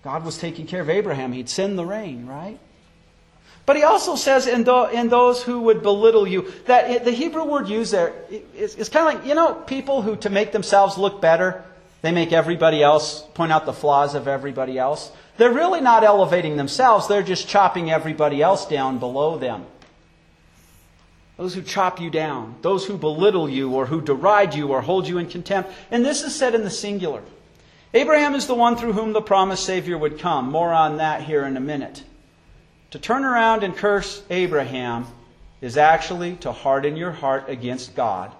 God 0.05 0.23
was 0.23 0.37
taking 0.37 0.67
care 0.67 0.81
of 0.81 0.89
Abraham. 0.89 1.33
He'd 1.33 1.49
send 1.49 1.79
the 1.79 1.83
rain, 1.83 2.27
right? 2.27 2.59
But 3.65 3.75
he 3.75 3.81
also 3.81 4.15
says, 4.15 4.45
in, 4.45 4.63
the, 4.63 4.83
in 4.93 5.09
those 5.09 5.41
who 5.41 5.61
would 5.61 5.81
belittle 5.81 6.27
you, 6.27 6.53
that 6.67 6.91
it, 6.91 7.05
the 7.05 7.11
Hebrew 7.11 7.43
word 7.43 7.67
used 7.67 7.91
there 7.91 8.13
is, 8.55 8.75
is 8.75 8.87
kind 8.87 9.07
of 9.07 9.15
like, 9.15 9.27
you 9.27 9.33
know, 9.33 9.55
people 9.55 10.03
who, 10.03 10.15
to 10.17 10.29
make 10.29 10.51
themselves 10.51 10.99
look 10.99 11.21
better, 11.21 11.65
they 12.03 12.11
make 12.11 12.31
everybody 12.31 12.83
else, 12.83 13.23
point 13.33 13.51
out 13.51 13.65
the 13.65 13.73
flaws 13.73 14.13
of 14.13 14.27
everybody 14.27 14.77
else. 14.77 15.11
They're 15.37 15.51
really 15.51 15.81
not 15.81 16.03
elevating 16.03 16.55
themselves, 16.55 17.07
they're 17.07 17.23
just 17.23 17.47
chopping 17.47 17.89
everybody 17.89 18.43
else 18.43 18.67
down 18.67 18.99
below 18.99 19.39
them. 19.39 19.65
Those 21.37 21.55
who 21.55 21.63
chop 21.63 21.99
you 21.99 22.11
down, 22.11 22.57
those 22.61 22.85
who 22.85 22.95
belittle 22.95 23.49
you 23.49 23.73
or 23.73 23.87
who 23.87 24.01
deride 24.01 24.53
you 24.53 24.67
or 24.67 24.81
hold 24.81 25.07
you 25.07 25.17
in 25.17 25.25
contempt. 25.25 25.71
And 25.89 26.05
this 26.05 26.21
is 26.21 26.35
said 26.35 26.53
in 26.53 26.63
the 26.63 26.69
singular. 26.69 27.23
Abraham 27.93 28.35
is 28.35 28.47
the 28.47 28.55
one 28.55 28.75
through 28.75 28.93
whom 28.93 29.13
the 29.13 29.21
promised 29.21 29.65
Savior 29.65 29.97
would 29.97 30.19
come. 30.19 30.51
More 30.51 30.73
on 30.73 30.97
that 30.97 31.23
here 31.23 31.45
in 31.45 31.55
a 31.55 31.61
minute. 31.61 32.03
To 32.91 32.99
turn 32.99 33.25
around 33.25 33.63
and 33.63 33.75
curse 33.75 34.23
Abraham 34.29 35.07
is 35.61 35.77
actually 35.77 36.35
to 36.37 36.51
harden 36.51 36.95
your 36.95 37.11
heart 37.11 37.49
against 37.49 37.95
God 37.95 38.31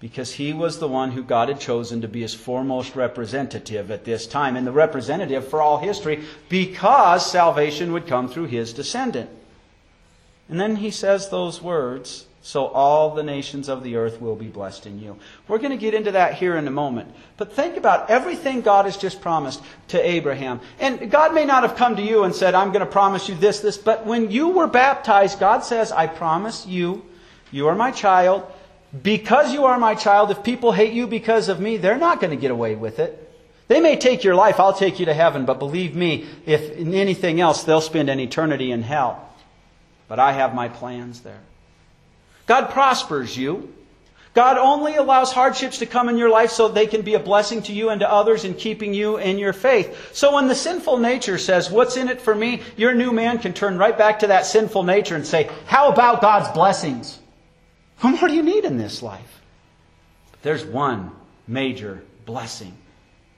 because 0.00 0.32
he 0.32 0.52
was 0.52 0.78
the 0.78 0.88
one 0.88 1.10
who 1.10 1.24
God 1.24 1.48
had 1.48 1.58
chosen 1.58 2.00
to 2.02 2.08
be 2.08 2.20
his 2.20 2.34
foremost 2.34 2.94
representative 2.94 3.90
at 3.90 4.04
this 4.04 4.28
time, 4.28 4.56
and 4.56 4.64
the 4.64 4.72
representative 4.72 5.48
for 5.48 5.60
all 5.60 5.78
history 5.78 6.22
because 6.48 7.28
salvation 7.28 7.92
would 7.92 8.06
come 8.06 8.28
through 8.28 8.46
his 8.46 8.72
descendant. 8.72 9.28
And 10.48 10.60
then 10.60 10.76
he 10.76 10.90
says 10.92 11.28
those 11.28 11.60
words 11.60 12.27
so 12.40 12.66
all 12.66 13.14
the 13.14 13.22
nations 13.22 13.68
of 13.68 13.82
the 13.82 13.96
earth 13.96 14.20
will 14.20 14.36
be 14.36 14.46
blessed 14.46 14.86
in 14.86 15.00
you. 15.00 15.18
We're 15.48 15.58
going 15.58 15.72
to 15.72 15.76
get 15.76 15.94
into 15.94 16.12
that 16.12 16.34
here 16.34 16.56
in 16.56 16.66
a 16.68 16.70
moment. 16.70 17.12
But 17.36 17.52
think 17.52 17.76
about 17.76 18.10
everything 18.10 18.60
God 18.60 18.84
has 18.84 18.96
just 18.96 19.20
promised 19.20 19.62
to 19.88 20.00
Abraham. 20.00 20.60
And 20.78 21.10
God 21.10 21.34
may 21.34 21.44
not 21.44 21.64
have 21.64 21.76
come 21.76 21.96
to 21.96 22.02
you 22.02 22.24
and 22.24 22.34
said, 22.34 22.54
I'm 22.54 22.68
going 22.68 22.84
to 22.84 22.90
promise 22.90 23.28
you 23.28 23.34
this, 23.34 23.60
this, 23.60 23.76
but 23.76 24.06
when 24.06 24.30
you 24.30 24.50
were 24.50 24.68
baptized, 24.68 25.40
God 25.40 25.64
says, 25.64 25.92
I 25.92 26.06
promise 26.06 26.64
you, 26.66 27.04
you 27.50 27.68
are 27.68 27.74
my 27.74 27.90
child. 27.90 28.44
Because 29.02 29.52
you 29.52 29.66
are 29.66 29.78
my 29.78 29.94
child, 29.94 30.30
if 30.30 30.42
people 30.42 30.72
hate 30.72 30.94
you 30.94 31.06
because 31.06 31.50
of 31.50 31.60
me, 31.60 31.76
they're 31.76 31.98
not 31.98 32.20
going 32.20 32.30
to 32.30 32.40
get 32.40 32.50
away 32.50 32.74
with 32.74 32.98
it. 32.98 33.24
They 33.66 33.80
may 33.80 33.96
take 33.96 34.24
your 34.24 34.34
life, 34.34 34.58
I'll 34.58 34.72
take 34.72 34.98
you 34.98 35.04
to 35.06 35.14
heaven, 35.14 35.44
but 35.44 35.58
believe 35.58 35.94
me, 35.94 36.26
if 36.46 36.70
in 36.70 36.94
anything 36.94 37.38
else, 37.38 37.64
they'll 37.64 37.82
spend 37.82 38.08
an 38.08 38.18
eternity 38.18 38.72
in 38.72 38.82
hell. 38.82 39.28
But 40.08 40.18
I 40.18 40.32
have 40.32 40.54
my 40.54 40.68
plans 40.68 41.20
there. 41.20 41.40
God 42.48 42.70
prospers 42.70 43.36
you. 43.36 43.72
God 44.34 44.56
only 44.56 44.96
allows 44.96 45.32
hardships 45.32 45.78
to 45.78 45.86
come 45.86 46.08
in 46.08 46.16
your 46.16 46.30
life 46.30 46.50
so 46.50 46.68
they 46.68 46.86
can 46.86 47.02
be 47.02 47.14
a 47.14 47.18
blessing 47.18 47.62
to 47.62 47.72
you 47.72 47.90
and 47.90 48.00
to 48.00 48.10
others 48.10 48.44
in 48.44 48.54
keeping 48.54 48.94
you 48.94 49.18
in 49.18 49.38
your 49.38 49.52
faith. 49.52 50.14
So 50.14 50.34
when 50.34 50.48
the 50.48 50.54
sinful 50.54 50.98
nature 50.98 51.38
says, 51.38 51.70
What's 51.70 51.96
in 51.96 52.08
it 52.08 52.20
for 52.20 52.34
me? 52.34 52.62
Your 52.76 52.94
new 52.94 53.12
man 53.12 53.38
can 53.38 53.52
turn 53.52 53.78
right 53.78 53.96
back 53.96 54.20
to 54.20 54.28
that 54.28 54.46
sinful 54.46 54.84
nature 54.84 55.14
and 55.14 55.26
say, 55.26 55.50
How 55.66 55.90
about 55.90 56.20
God's 56.20 56.48
blessings? 56.52 57.18
What 58.00 58.18
more 58.18 58.28
do 58.28 58.34
you 58.34 58.42
need 58.42 58.64
in 58.64 58.78
this 58.78 59.02
life? 59.02 59.40
But 60.30 60.42
there's 60.42 60.64
one 60.64 61.10
major 61.46 62.02
blessing 62.26 62.76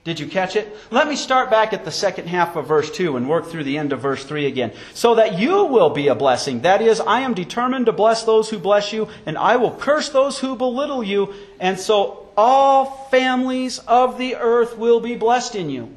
did 0.03 0.19
you 0.19 0.25
catch 0.25 0.55
it? 0.55 0.75
Let 0.89 1.07
me 1.07 1.15
start 1.15 1.51
back 1.51 1.73
at 1.73 1.85
the 1.85 1.91
second 1.91 2.27
half 2.27 2.55
of 2.55 2.67
verse 2.67 2.89
2 2.89 3.17
and 3.17 3.29
work 3.29 3.45
through 3.45 3.65
the 3.65 3.77
end 3.77 3.93
of 3.93 3.99
verse 3.99 4.23
3 4.25 4.47
again. 4.47 4.73
So 4.95 5.15
that 5.15 5.37
you 5.37 5.65
will 5.65 5.91
be 5.91 6.07
a 6.07 6.15
blessing. 6.15 6.61
That 6.61 6.81
is, 6.81 6.99
I 6.99 7.19
am 7.19 7.35
determined 7.35 7.85
to 7.85 7.91
bless 7.91 8.23
those 8.23 8.49
who 8.49 8.57
bless 8.57 8.91
you, 8.91 9.09
and 9.27 9.37
I 9.37 9.57
will 9.57 9.75
curse 9.75 10.09
those 10.09 10.39
who 10.39 10.55
belittle 10.55 11.03
you. 11.03 11.35
And 11.59 11.79
so 11.79 12.29
all 12.35 13.07
families 13.11 13.77
of 13.79 14.17
the 14.17 14.37
earth 14.37 14.75
will 14.75 15.01
be 15.01 15.15
blessed 15.15 15.55
in 15.55 15.69
you. 15.69 15.93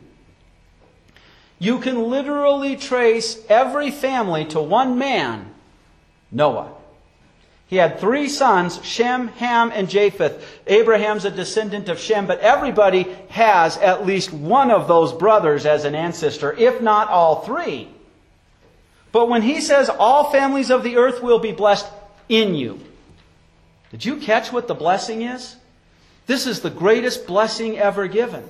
You 1.58 1.78
can 1.78 2.10
literally 2.10 2.76
trace 2.76 3.42
every 3.48 3.90
family 3.90 4.44
to 4.46 4.60
one 4.60 4.98
man, 4.98 5.54
Noah. 6.30 6.74
He 7.66 7.76
had 7.76 7.98
three 7.98 8.28
sons, 8.28 8.84
Shem, 8.84 9.28
Ham, 9.28 9.72
and 9.74 9.88
Japheth. 9.88 10.44
Abraham's 10.66 11.24
a 11.24 11.30
descendant 11.30 11.88
of 11.88 11.98
Shem, 11.98 12.26
but 12.26 12.40
everybody 12.40 13.04
has 13.30 13.78
at 13.78 14.06
least 14.06 14.32
one 14.32 14.70
of 14.70 14.86
those 14.86 15.12
brothers 15.12 15.64
as 15.64 15.84
an 15.84 15.94
ancestor, 15.94 16.52
if 16.52 16.82
not 16.82 17.08
all 17.08 17.40
three. 17.40 17.88
But 19.12 19.28
when 19.28 19.42
he 19.42 19.60
says 19.60 19.88
all 19.88 20.30
families 20.30 20.70
of 20.70 20.82
the 20.82 20.96
earth 20.96 21.22
will 21.22 21.38
be 21.38 21.52
blessed 21.52 21.86
in 22.28 22.54
you, 22.54 22.80
did 23.90 24.04
you 24.04 24.16
catch 24.16 24.52
what 24.52 24.68
the 24.68 24.74
blessing 24.74 25.22
is? 25.22 25.56
This 26.26 26.46
is 26.46 26.60
the 26.60 26.70
greatest 26.70 27.26
blessing 27.26 27.78
ever 27.78 28.08
given. 28.08 28.48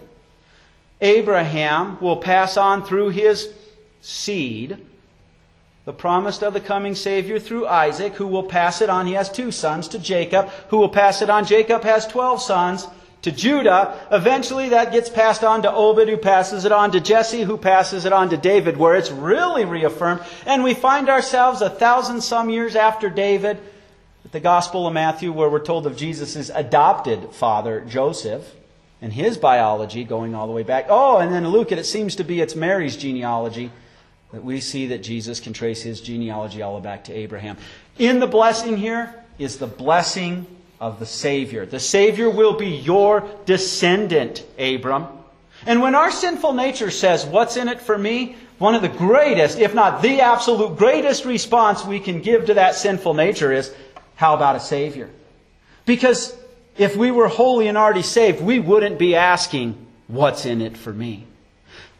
Abraham 1.00 2.00
will 2.00 2.16
pass 2.16 2.56
on 2.56 2.84
through 2.84 3.10
his 3.10 3.52
seed 4.00 4.78
the 5.84 5.92
promise 5.92 6.42
of 6.42 6.54
the 6.54 6.60
coming 6.60 6.94
Savior 6.94 7.38
through 7.38 7.66
Isaac, 7.66 8.14
who 8.14 8.26
will 8.26 8.44
pass 8.44 8.80
it 8.80 8.88
on. 8.88 9.06
He 9.06 9.12
has 9.14 9.30
two 9.30 9.50
sons 9.50 9.88
to 9.88 9.98
Jacob, 9.98 10.48
who 10.68 10.78
will 10.78 10.88
pass 10.88 11.20
it 11.20 11.28
on. 11.28 11.44
Jacob 11.44 11.82
has 11.82 12.06
12 12.06 12.40
sons 12.40 12.88
to 13.22 13.30
Judah. 13.30 13.98
Eventually 14.10 14.70
that 14.70 14.92
gets 14.92 15.10
passed 15.10 15.44
on 15.44 15.62
to 15.62 15.72
Obed, 15.72 16.08
who 16.08 16.16
passes 16.16 16.64
it 16.64 16.72
on 16.72 16.92
to 16.92 17.00
Jesse, 17.00 17.42
who 17.42 17.58
passes 17.58 18.06
it 18.06 18.12
on 18.14 18.30
to 18.30 18.36
David, 18.38 18.78
where 18.78 18.96
it's 18.96 19.10
really 19.10 19.66
reaffirmed. 19.66 20.22
And 20.46 20.64
we 20.64 20.72
find 20.72 21.10
ourselves 21.10 21.60
a 21.60 21.70
thousand 21.70 22.22
some 22.22 22.48
years 22.48 22.76
after 22.76 23.10
David, 23.10 23.58
at 24.24 24.32
the 24.32 24.40
Gospel 24.40 24.86
of 24.86 24.94
Matthew, 24.94 25.32
where 25.32 25.50
we're 25.50 25.58
told 25.58 25.86
of 25.86 25.98
Jesus' 25.98 26.48
adopted 26.48 27.30
father, 27.32 27.82
Joseph, 27.82 28.54
and 29.02 29.12
his 29.12 29.36
biology 29.36 30.02
going 30.02 30.34
all 30.34 30.46
the 30.46 30.52
way 30.54 30.62
back. 30.62 30.86
Oh, 30.88 31.18
and 31.18 31.30
then 31.30 31.46
Luke, 31.46 31.72
it 31.72 31.84
seems 31.84 32.16
to 32.16 32.24
be 32.24 32.40
it's 32.40 32.56
Mary's 32.56 32.96
genealogy 32.96 33.70
that 34.34 34.42
we 34.42 34.60
see 34.60 34.88
that 34.88 34.98
Jesus 34.98 35.38
can 35.38 35.52
trace 35.52 35.80
his 35.80 36.00
genealogy 36.00 36.60
all 36.60 36.72
the 36.72 36.78
way 36.78 36.82
back 36.82 37.04
to 37.04 37.12
Abraham. 37.12 37.56
In 37.98 38.18
the 38.18 38.26
blessing 38.26 38.76
here 38.76 39.14
is 39.38 39.58
the 39.58 39.68
blessing 39.68 40.48
of 40.80 40.98
the 40.98 41.06
Savior. 41.06 41.64
The 41.64 41.78
Savior 41.78 42.28
will 42.28 42.54
be 42.54 42.66
your 42.66 43.28
descendant, 43.46 44.44
Abram. 44.58 45.06
And 45.66 45.80
when 45.80 45.94
our 45.94 46.10
sinful 46.10 46.52
nature 46.52 46.90
says, 46.90 47.24
What's 47.24 47.56
in 47.56 47.68
it 47.68 47.80
for 47.80 47.96
me? 47.96 48.34
One 48.58 48.74
of 48.74 48.82
the 48.82 48.88
greatest, 48.88 49.60
if 49.60 49.72
not 49.72 50.02
the 50.02 50.20
absolute 50.20 50.76
greatest 50.76 51.24
response 51.24 51.84
we 51.84 52.00
can 52.00 52.20
give 52.20 52.46
to 52.46 52.54
that 52.54 52.74
sinful 52.74 53.14
nature 53.14 53.52
is, 53.52 53.72
How 54.16 54.34
about 54.34 54.56
a 54.56 54.60
Savior? 54.60 55.10
Because 55.86 56.36
if 56.76 56.96
we 56.96 57.12
were 57.12 57.28
holy 57.28 57.68
and 57.68 57.78
already 57.78 58.02
saved, 58.02 58.40
we 58.40 58.58
wouldn't 58.58 58.98
be 58.98 59.14
asking, 59.14 59.78
What's 60.08 60.44
in 60.44 60.60
it 60.60 60.76
for 60.76 60.92
me? 60.92 61.24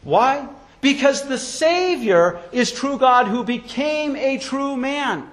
Why? 0.03 0.49
Because 0.81 1.27
the 1.27 1.37
Savior 1.37 2.39
is 2.51 2.71
true 2.71 2.97
God 2.97 3.27
who 3.27 3.43
became 3.43 4.15
a 4.15 4.37
true 4.37 4.75
man. 4.77 5.29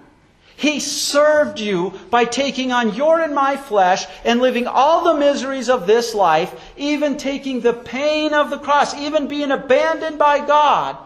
He 0.56 0.80
served 0.80 1.58
you 1.58 1.92
by 2.10 2.24
taking 2.24 2.70
on 2.70 2.94
your 2.94 3.20
and 3.20 3.34
my 3.34 3.56
flesh 3.56 4.06
and 4.24 4.40
living 4.40 4.66
all 4.66 5.02
the 5.02 5.18
miseries 5.18 5.68
of 5.68 5.86
this 5.86 6.14
life, 6.14 6.54
even 6.76 7.16
taking 7.16 7.60
the 7.60 7.72
pain 7.72 8.32
of 8.32 8.50
the 8.50 8.58
cross, 8.58 8.94
even 8.94 9.26
being 9.26 9.50
abandoned 9.50 10.18
by 10.18 10.38
God, 10.46 10.96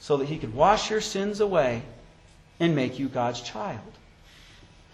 so 0.00 0.16
that 0.16 0.28
He 0.28 0.38
could 0.38 0.52
wash 0.52 0.90
your 0.90 1.00
sins 1.00 1.40
away 1.40 1.82
and 2.58 2.74
make 2.74 2.98
you 2.98 3.08
God's 3.08 3.40
child. 3.40 3.78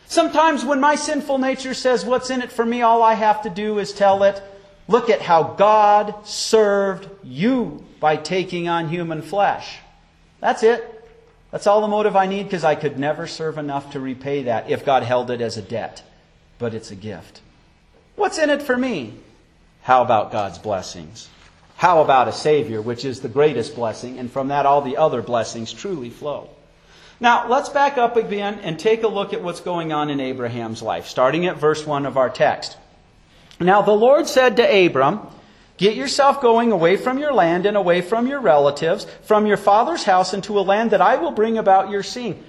Sometimes 0.06 0.64
when 0.64 0.80
my 0.80 0.94
sinful 0.94 1.38
nature 1.38 1.74
says, 1.74 2.04
What's 2.04 2.30
in 2.30 2.42
it 2.42 2.52
for 2.52 2.66
me? 2.66 2.82
all 2.82 3.02
I 3.02 3.14
have 3.14 3.42
to 3.42 3.50
do 3.50 3.78
is 3.78 3.92
tell 3.92 4.22
it, 4.24 4.42
Look 4.86 5.08
at 5.08 5.22
how 5.22 5.54
God 5.54 6.26
served 6.26 7.08
you 7.22 7.84
by 8.04 8.16
taking 8.16 8.68
on 8.68 8.90
human 8.90 9.22
flesh. 9.22 9.78
That's 10.38 10.62
it. 10.62 11.08
That's 11.50 11.66
all 11.66 11.80
the 11.80 11.88
motive 11.88 12.16
I 12.16 12.26
need 12.26 12.42
because 12.42 12.62
I 12.62 12.74
could 12.74 12.98
never 12.98 13.26
serve 13.26 13.56
enough 13.56 13.92
to 13.92 13.98
repay 13.98 14.42
that 14.42 14.68
if 14.68 14.84
God 14.84 15.04
held 15.04 15.30
it 15.30 15.40
as 15.40 15.56
a 15.56 15.62
debt. 15.62 16.02
But 16.58 16.74
it's 16.74 16.90
a 16.90 16.96
gift. 16.96 17.40
What's 18.14 18.36
in 18.36 18.50
it 18.50 18.60
for 18.60 18.76
me? 18.76 19.14
How 19.80 20.02
about 20.02 20.32
God's 20.32 20.58
blessings? 20.58 21.30
How 21.76 22.02
about 22.02 22.28
a 22.28 22.32
Savior, 22.34 22.82
which 22.82 23.06
is 23.06 23.20
the 23.20 23.30
greatest 23.30 23.74
blessing, 23.74 24.18
and 24.18 24.30
from 24.30 24.48
that 24.48 24.66
all 24.66 24.82
the 24.82 24.98
other 24.98 25.22
blessings 25.22 25.72
truly 25.72 26.10
flow? 26.10 26.50
Now, 27.20 27.48
let's 27.48 27.70
back 27.70 27.96
up 27.96 28.18
again 28.18 28.58
and 28.58 28.78
take 28.78 29.02
a 29.02 29.08
look 29.08 29.32
at 29.32 29.42
what's 29.42 29.60
going 29.60 29.94
on 29.94 30.10
in 30.10 30.20
Abraham's 30.20 30.82
life, 30.82 31.06
starting 31.06 31.46
at 31.46 31.56
verse 31.56 31.86
1 31.86 32.04
of 32.04 32.18
our 32.18 32.28
text. 32.28 32.76
Now, 33.58 33.80
the 33.80 33.92
Lord 33.92 34.26
said 34.26 34.58
to 34.58 34.86
Abram, 34.86 35.26
Get 35.76 35.96
yourself 35.96 36.40
going 36.40 36.70
away 36.70 36.96
from 36.96 37.18
your 37.18 37.32
land 37.32 37.66
and 37.66 37.76
away 37.76 38.00
from 38.00 38.28
your 38.28 38.40
relatives, 38.40 39.06
from 39.22 39.46
your 39.46 39.56
father's 39.56 40.04
house 40.04 40.32
into 40.32 40.58
a 40.58 40.62
land 40.62 40.92
that 40.92 41.00
I 41.00 41.16
will 41.16 41.32
bring 41.32 41.58
about 41.58 41.90
your 41.90 42.02
seeing. 42.02 42.42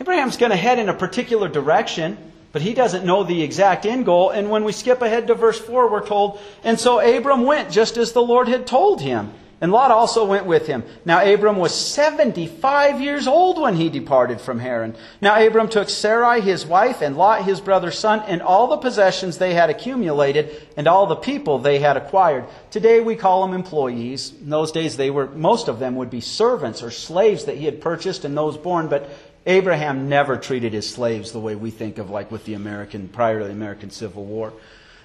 Abraham's 0.00 0.36
going 0.36 0.50
to 0.50 0.56
head 0.56 0.78
in 0.78 0.88
a 0.88 0.94
particular 0.94 1.48
direction, 1.48 2.18
but 2.52 2.60
he 2.60 2.74
doesn't 2.74 3.06
know 3.06 3.24
the 3.24 3.42
exact 3.42 3.86
end 3.86 4.04
goal. 4.04 4.30
And 4.30 4.50
when 4.50 4.64
we 4.64 4.72
skip 4.72 5.00
ahead 5.00 5.28
to 5.28 5.34
verse 5.34 5.58
4, 5.58 5.90
we're 5.90 6.06
told, 6.06 6.40
And 6.62 6.78
so 6.78 7.00
Abram 7.00 7.44
went 7.44 7.70
just 7.70 7.96
as 7.96 8.12
the 8.12 8.22
Lord 8.22 8.48
had 8.48 8.66
told 8.66 9.00
him. 9.00 9.32
And 9.62 9.70
Lot 9.70 9.92
also 9.92 10.24
went 10.24 10.44
with 10.44 10.66
him. 10.66 10.82
Now 11.04 11.24
Abram 11.24 11.56
was 11.56 11.72
75 11.72 13.00
years 13.00 13.28
old 13.28 13.60
when 13.60 13.76
he 13.76 13.88
departed 13.88 14.40
from 14.40 14.58
Haran. 14.58 14.96
Now 15.20 15.40
Abram 15.40 15.68
took 15.68 15.88
Sarai 15.88 16.40
his 16.40 16.66
wife 16.66 17.00
and 17.00 17.16
Lot 17.16 17.44
his 17.44 17.60
brother's 17.60 17.96
son 17.96 18.24
and 18.26 18.42
all 18.42 18.66
the 18.66 18.78
possessions 18.78 19.38
they 19.38 19.54
had 19.54 19.70
accumulated 19.70 20.66
and 20.76 20.88
all 20.88 21.06
the 21.06 21.14
people 21.14 21.60
they 21.60 21.78
had 21.78 21.96
acquired. 21.96 22.44
Today 22.72 22.98
we 22.98 23.14
call 23.14 23.46
them 23.46 23.54
employees. 23.54 24.32
In 24.42 24.50
those 24.50 24.72
days 24.72 24.96
they 24.96 25.10
were, 25.10 25.28
most 25.28 25.68
of 25.68 25.78
them 25.78 25.94
would 25.94 26.10
be 26.10 26.20
servants 26.20 26.82
or 26.82 26.90
slaves 26.90 27.44
that 27.44 27.56
he 27.56 27.66
had 27.66 27.80
purchased 27.80 28.24
and 28.24 28.36
those 28.36 28.56
born, 28.56 28.88
but 28.88 29.08
Abraham 29.46 30.08
never 30.08 30.36
treated 30.36 30.72
his 30.72 30.90
slaves 30.90 31.30
the 31.30 31.38
way 31.38 31.54
we 31.54 31.70
think 31.70 31.98
of 31.98 32.10
like 32.10 32.32
with 32.32 32.44
the 32.46 32.54
American, 32.54 33.06
prior 33.06 33.38
to 33.38 33.44
the 33.44 33.52
American 33.52 33.90
Civil 33.90 34.24
War. 34.24 34.52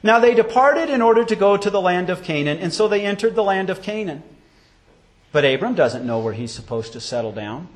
Now 0.01 0.17
they 0.17 0.33
departed 0.33 0.89
in 0.89 1.03
order 1.03 1.23
to 1.25 1.35
go 1.35 1.57
to 1.57 1.69
the 1.69 1.81
land 1.81 2.09
of 2.09 2.23
Canaan, 2.23 2.57
and 2.57 2.73
so 2.73 2.87
they 2.87 3.05
entered 3.05 3.35
the 3.35 3.43
land 3.43 3.69
of 3.69 3.83
Canaan. 3.83 4.23
But 5.37 5.45
Abram 5.45 5.75
doesn't 5.75 6.03
know 6.03 6.17
where 6.17 6.33
he's 6.33 6.51
supposed 6.51 6.93
to 6.93 6.99
settle 6.99 7.31
down. 7.31 7.67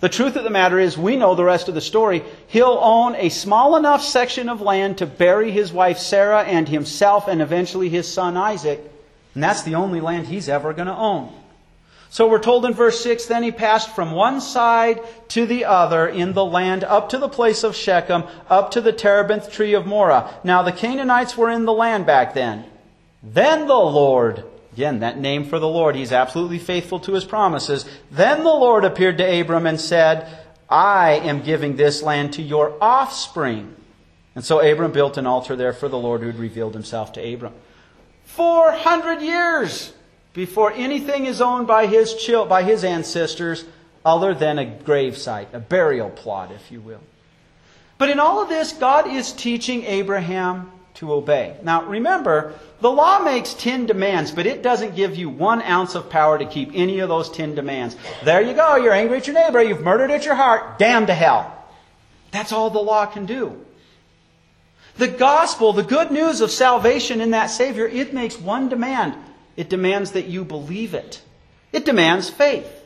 The 0.00 0.08
truth 0.08 0.36
of 0.36 0.44
the 0.44 0.48
matter 0.48 0.78
is, 0.78 0.96
we 0.96 1.16
know 1.16 1.34
the 1.34 1.44
rest 1.44 1.68
of 1.68 1.74
the 1.74 1.82
story. 1.82 2.24
He'll 2.46 2.78
own 2.80 3.14
a 3.16 3.28
small 3.28 3.76
enough 3.76 4.02
section 4.02 4.48
of 4.48 4.62
land 4.62 4.96
to 4.96 5.06
bury 5.06 5.50
his 5.50 5.70
wife 5.70 5.98
Sarah 5.98 6.44
and 6.44 6.66
himself 6.66 7.28
and 7.28 7.42
eventually 7.42 7.90
his 7.90 8.10
son 8.10 8.38
Isaac. 8.38 8.80
And 9.34 9.44
that's 9.44 9.64
the 9.64 9.74
only 9.74 10.00
land 10.00 10.28
he's 10.28 10.48
ever 10.48 10.72
going 10.72 10.86
to 10.88 10.96
own. 10.96 11.30
So 12.08 12.26
we're 12.26 12.38
told 12.38 12.64
in 12.64 12.72
verse 12.72 13.02
6 13.02 13.26
then 13.26 13.42
he 13.42 13.52
passed 13.52 13.94
from 13.94 14.12
one 14.12 14.40
side 14.40 14.98
to 15.28 15.44
the 15.44 15.66
other 15.66 16.08
in 16.08 16.32
the 16.32 16.42
land 16.46 16.84
up 16.84 17.10
to 17.10 17.18
the 17.18 17.28
place 17.28 17.64
of 17.64 17.76
Shechem, 17.76 18.24
up 18.48 18.70
to 18.70 18.80
the 18.80 18.94
terebinth 18.94 19.52
tree 19.52 19.74
of 19.74 19.84
Moreh. 19.84 20.32
Now 20.42 20.62
the 20.62 20.72
Canaanites 20.72 21.36
were 21.36 21.50
in 21.50 21.66
the 21.66 21.72
land 21.74 22.06
back 22.06 22.32
then. 22.32 22.64
Then 23.22 23.66
the 23.66 23.74
Lord 23.74 24.44
Again, 24.74 24.98
that 25.00 25.20
name 25.20 25.44
for 25.44 25.60
the 25.60 25.68
Lord. 25.68 25.94
He's 25.94 26.10
absolutely 26.10 26.58
faithful 26.58 26.98
to 26.98 27.12
his 27.12 27.24
promises. 27.24 27.88
Then 28.10 28.40
the 28.42 28.50
Lord 28.50 28.84
appeared 28.84 29.18
to 29.18 29.40
Abram 29.40 29.68
and 29.68 29.80
said, 29.80 30.36
I 30.68 31.12
am 31.22 31.42
giving 31.42 31.76
this 31.76 32.02
land 32.02 32.32
to 32.32 32.42
your 32.42 32.76
offspring. 32.80 33.76
And 34.34 34.44
so 34.44 34.58
Abram 34.58 34.90
built 34.90 35.16
an 35.16 35.28
altar 35.28 35.54
there 35.54 35.72
for 35.72 35.88
the 35.88 35.96
Lord 35.96 36.22
who 36.22 36.26
had 36.26 36.40
revealed 36.40 36.74
himself 36.74 37.12
to 37.12 37.22
Abram. 37.22 37.54
400 38.24 39.22
years 39.22 39.92
before 40.32 40.72
anything 40.72 41.26
is 41.26 41.40
owned 41.40 41.68
by 41.68 41.86
his, 41.86 42.12
chil- 42.16 42.46
by 42.46 42.64
his 42.64 42.82
ancestors 42.82 43.64
other 44.04 44.34
than 44.34 44.58
a 44.58 44.66
gravesite, 44.66 45.54
a 45.54 45.60
burial 45.60 46.10
plot, 46.10 46.50
if 46.50 46.72
you 46.72 46.80
will. 46.80 47.00
But 47.96 48.10
in 48.10 48.18
all 48.18 48.42
of 48.42 48.48
this, 48.48 48.72
God 48.72 49.06
is 49.06 49.30
teaching 49.30 49.84
Abraham 49.84 50.72
to 50.94 51.12
obey. 51.12 51.56
Now, 51.62 51.84
remember, 51.84 52.54
the 52.80 52.90
law 52.90 53.18
makes 53.18 53.54
10 53.54 53.86
demands, 53.86 54.30
but 54.30 54.46
it 54.46 54.62
doesn't 54.62 54.94
give 54.94 55.16
you 55.16 55.28
one 55.28 55.60
ounce 55.62 55.94
of 55.94 56.08
power 56.08 56.38
to 56.38 56.46
keep 56.46 56.70
any 56.72 57.00
of 57.00 57.08
those 57.08 57.30
10 57.30 57.54
demands. 57.54 57.96
There 58.22 58.40
you 58.40 58.54
go. 58.54 58.76
You're 58.76 58.92
angry 58.92 59.18
at 59.18 59.26
your 59.26 59.34
neighbor. 59.34 59.62
You've 59.62 59.82
murdered 59.82 60.10
at 60.10 60.24
your 60.24 60.36
heart. 60.36 60.78
Damn 60.78 61.06
to 61.06 61.14
hell. 61.14 61.50
That's 62.30 62.52
all 62.52 62.70
the 62.70 62.78
law 62.78 63.06
can 63.06 63.26
do. 63.26 63.64
The 64.96 65.08
gospel, 65.08 65.72
the 65.72 65.82
good 65.82 66.12
news 66.12 66.40
of 66.40 66.52
salvation 66.52 67.20
in 67.20 67.32
that 67.32 67.46
Savior, 67.46 67.86
it 67.86 68.14
makes 68.14 68.38
one 68.38 68.68
demand. 68.68 69.14
It 69.56 69.68
demands 69.68 70.12
that 70.12 70.26
you 70.26 70.44
believe 70.44 70.94
it. 70.94 71.20
It 71.72 71.84
demands 71.84 72.30
faith 72.30 72.83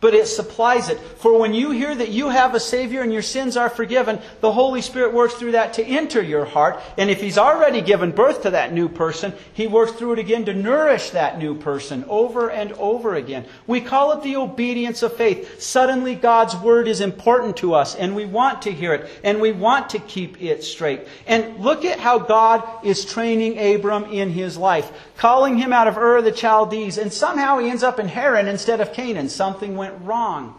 but 0.00 0.14
it 0.14 0.26
supplies 0.26 0.88
it. 0.88 0.98
For 0.98 1.38
when 1.38 1.54
you 1.54 1.70
hear 1.72 1.94
that 1.94 2.10
you 2.10 2.28
have 2.28 2.54
a 2.54 2.60
Savior 2.60 3.02
and 3.02 3.12
your 3.12 3.22
sins 3.22 3.56
are 3.56 3.68
forgiven, 3.68 4.20
the 4.40 4.52
Holy 4.52 4.80
Spirit 4.80 5.12
works 5.12 5.34
through 5.34 5.52
that 5.52 5.74
to 5.74 5.84
enter 5.84 6.22
your 6.22 6.44
heart. 6.44 6.80
And 6.96 7.10
if 7.10 7.20
He's 7.20 7.38
already 7.38 7.80
given 7.80 8.12
birth 8.12 8.42
to 8.42 8.50
that 8.50 8.72
new 8.72 8.88
person, 8.88 9.32
He 9.52 9.66
works 9.66 9.92
through 9.92 10.12
it 10.14 10.18
again 10.20 10.44
to 10.44 10.54
nourish 10.54 11.10
that 11.10 11.38
new 11.38 11.56
person 11.56 12.04
over 12.08 12.50
and 12.50 12.72
over 12.74 13.16
again. 13.16 13.44
We 13.66 13.80
call 13.80 14.12
it 14.12 14.22
the 14.22 14.36
obedience 14.36 15.02
of 15.02 15.16
faith. 15.16 15.60
Suddenly 15.60 16.14
God's 16.14 16.56
Word 16.56 16.86
is 16.86 17.00
important 17.00 17.56
to 17.58 17.74
us 17.74 17.94
and 17.94 18.14
we 18.14 18.24
want 18.24 18.62
to 18.62 18.72
hear 18.72 18.94
it 18.94 19.10
and 19.24 19.40
we 19.40 19.52
want 19.52 19.90
to 19.90 19.98
keep 19.98 20.40
it 20.40 20.62
straight. 20.62 21.06
And 21.26 21.58
look 21.58 21.84
at 21.84 21.98
how 21.98 22.18
God 22.18 22.62
is 22.84 23.04
training 23.04 23.58
Abram 23.58 24.04
in 24.04 24.30
his 24.30 24.56
life, 24.56 24.90
calling 25.16 25.56
him 25.56 25.72
out 25.72 25.88
of 25.88 25.98
Ur 25.98 26.22
the 26.22 26.34
Chaldees, 26.34 26.98
and 26.98 27.12
somehow 27.12 27.58
he 27.58 27.68
ends 27.68 27.82
up 27.82 27.98
in 27.98 28.08
Haran 28.08 28.48
instead 28.48 28.80
of 28.80 28.92
Canaan. 28.92 29.28
Something 29.28 29.76
went 29.76 29.87
went 29.90 30.04
wrong. 30.04 30.54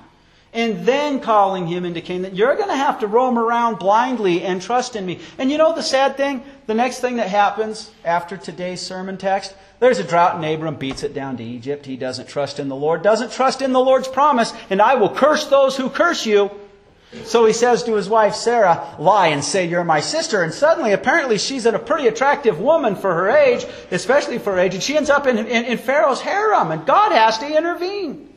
And 0.52 0.84
then 0.84 1.20
calling 1.20 1.68
him 1.68 1.86
into 1.86 2.02
Canaan. 2.02 2.36
You're 2.36 2.56
going 2.56 2.70
to 2.70 2.76
have 2.76 3.02
to 3.02 3.08
roam 3.08 3.38
around 3.38 3.78
blindly 3.78 4.42
and 4.42 4.60
trust 4.60 4.96
in 4.96 5.06
me. 5.06 5.20
And 5.38 5.52
you 5.52 5.60
know 5.60 5.76
the 5.76 5.84
sad 5.84 6.18
thing? 6.18 6.44
The 6.66 6.74
next 6.74 7.02
thing 7.02 7.18
that 7.18 7.30
happens 7.30 7.92
after 8.04 8.36
today's 8.36 8.82
sermon 8.82 9.18
text, 9.18 9.54
there's 9.80 10.00
a 10.00 10.04
drought 10.04 10.36
and 10.36 10.46
Abram 10.46 10.76
beats 10.76 11.04
it 11.04 11.14
down 11.14 11.38
to 11.38 11.44
Egypt. 11.44 11.86
He 11.86 11.98
doesn't 11.98 12.30
trust 12.30 12.60
in 12.60 12.68
the 12.68 12.76
Lord, 12.76 13.04
doesn't 13.04 13.32
trust 13.32 13.62
in 13.62 13.74
the 13.74 13.80
Lord's 13.80 14.08
promise, 14.08 14.52
and 14.72 14.82
I 14.82 14.96
will 14.96 15.14
curse 15.14 15.46
those 15.46 15.78
who 15.78 15.88
curse 15.88 16.26
you. 16.26 16.50
So 17.26 17.46
he 17.46 17.54
says 17.54 17.84
to 17.84 17.94
his 17.94 18.10
wife 18.10 18.34
Sarah, 18.34 18.96
lie 18.98 19.28
and 19.28 19.44
say 19.44 19.68
you're 19.68 19.84
my 19.84 20.00
sister. 20.00 20.44
And 20.44 20.54
suddenly, 20.54 20.94
apparently, 20.94 21.38
she's 21.38 21.68
a 21.68 21.78
pretty 21.78 22.08
attractive 22.08 22.60
woman 22.60 22.96
for 22.96 23.14
her 23.14 23.30
age, 23.30 23.66
especially 23.92 24.40
for 24.40 24.54
her 24.54 24.60
age, 24.60 24.74
and 24.74 24.82
she 24.82 24.98
ends 24.98 25.12
up 25.12 25.28
in, 25.28 25.38
in, 25.38 25.66
in 25.66 25.78
Pharaoh's 25.78 26.22
harem, 26.22 26.72
and 26.72 26.88
God 26.88 27.12
has 27.12 27.38
to 27.40 27.58
intervene. 27.58 28.29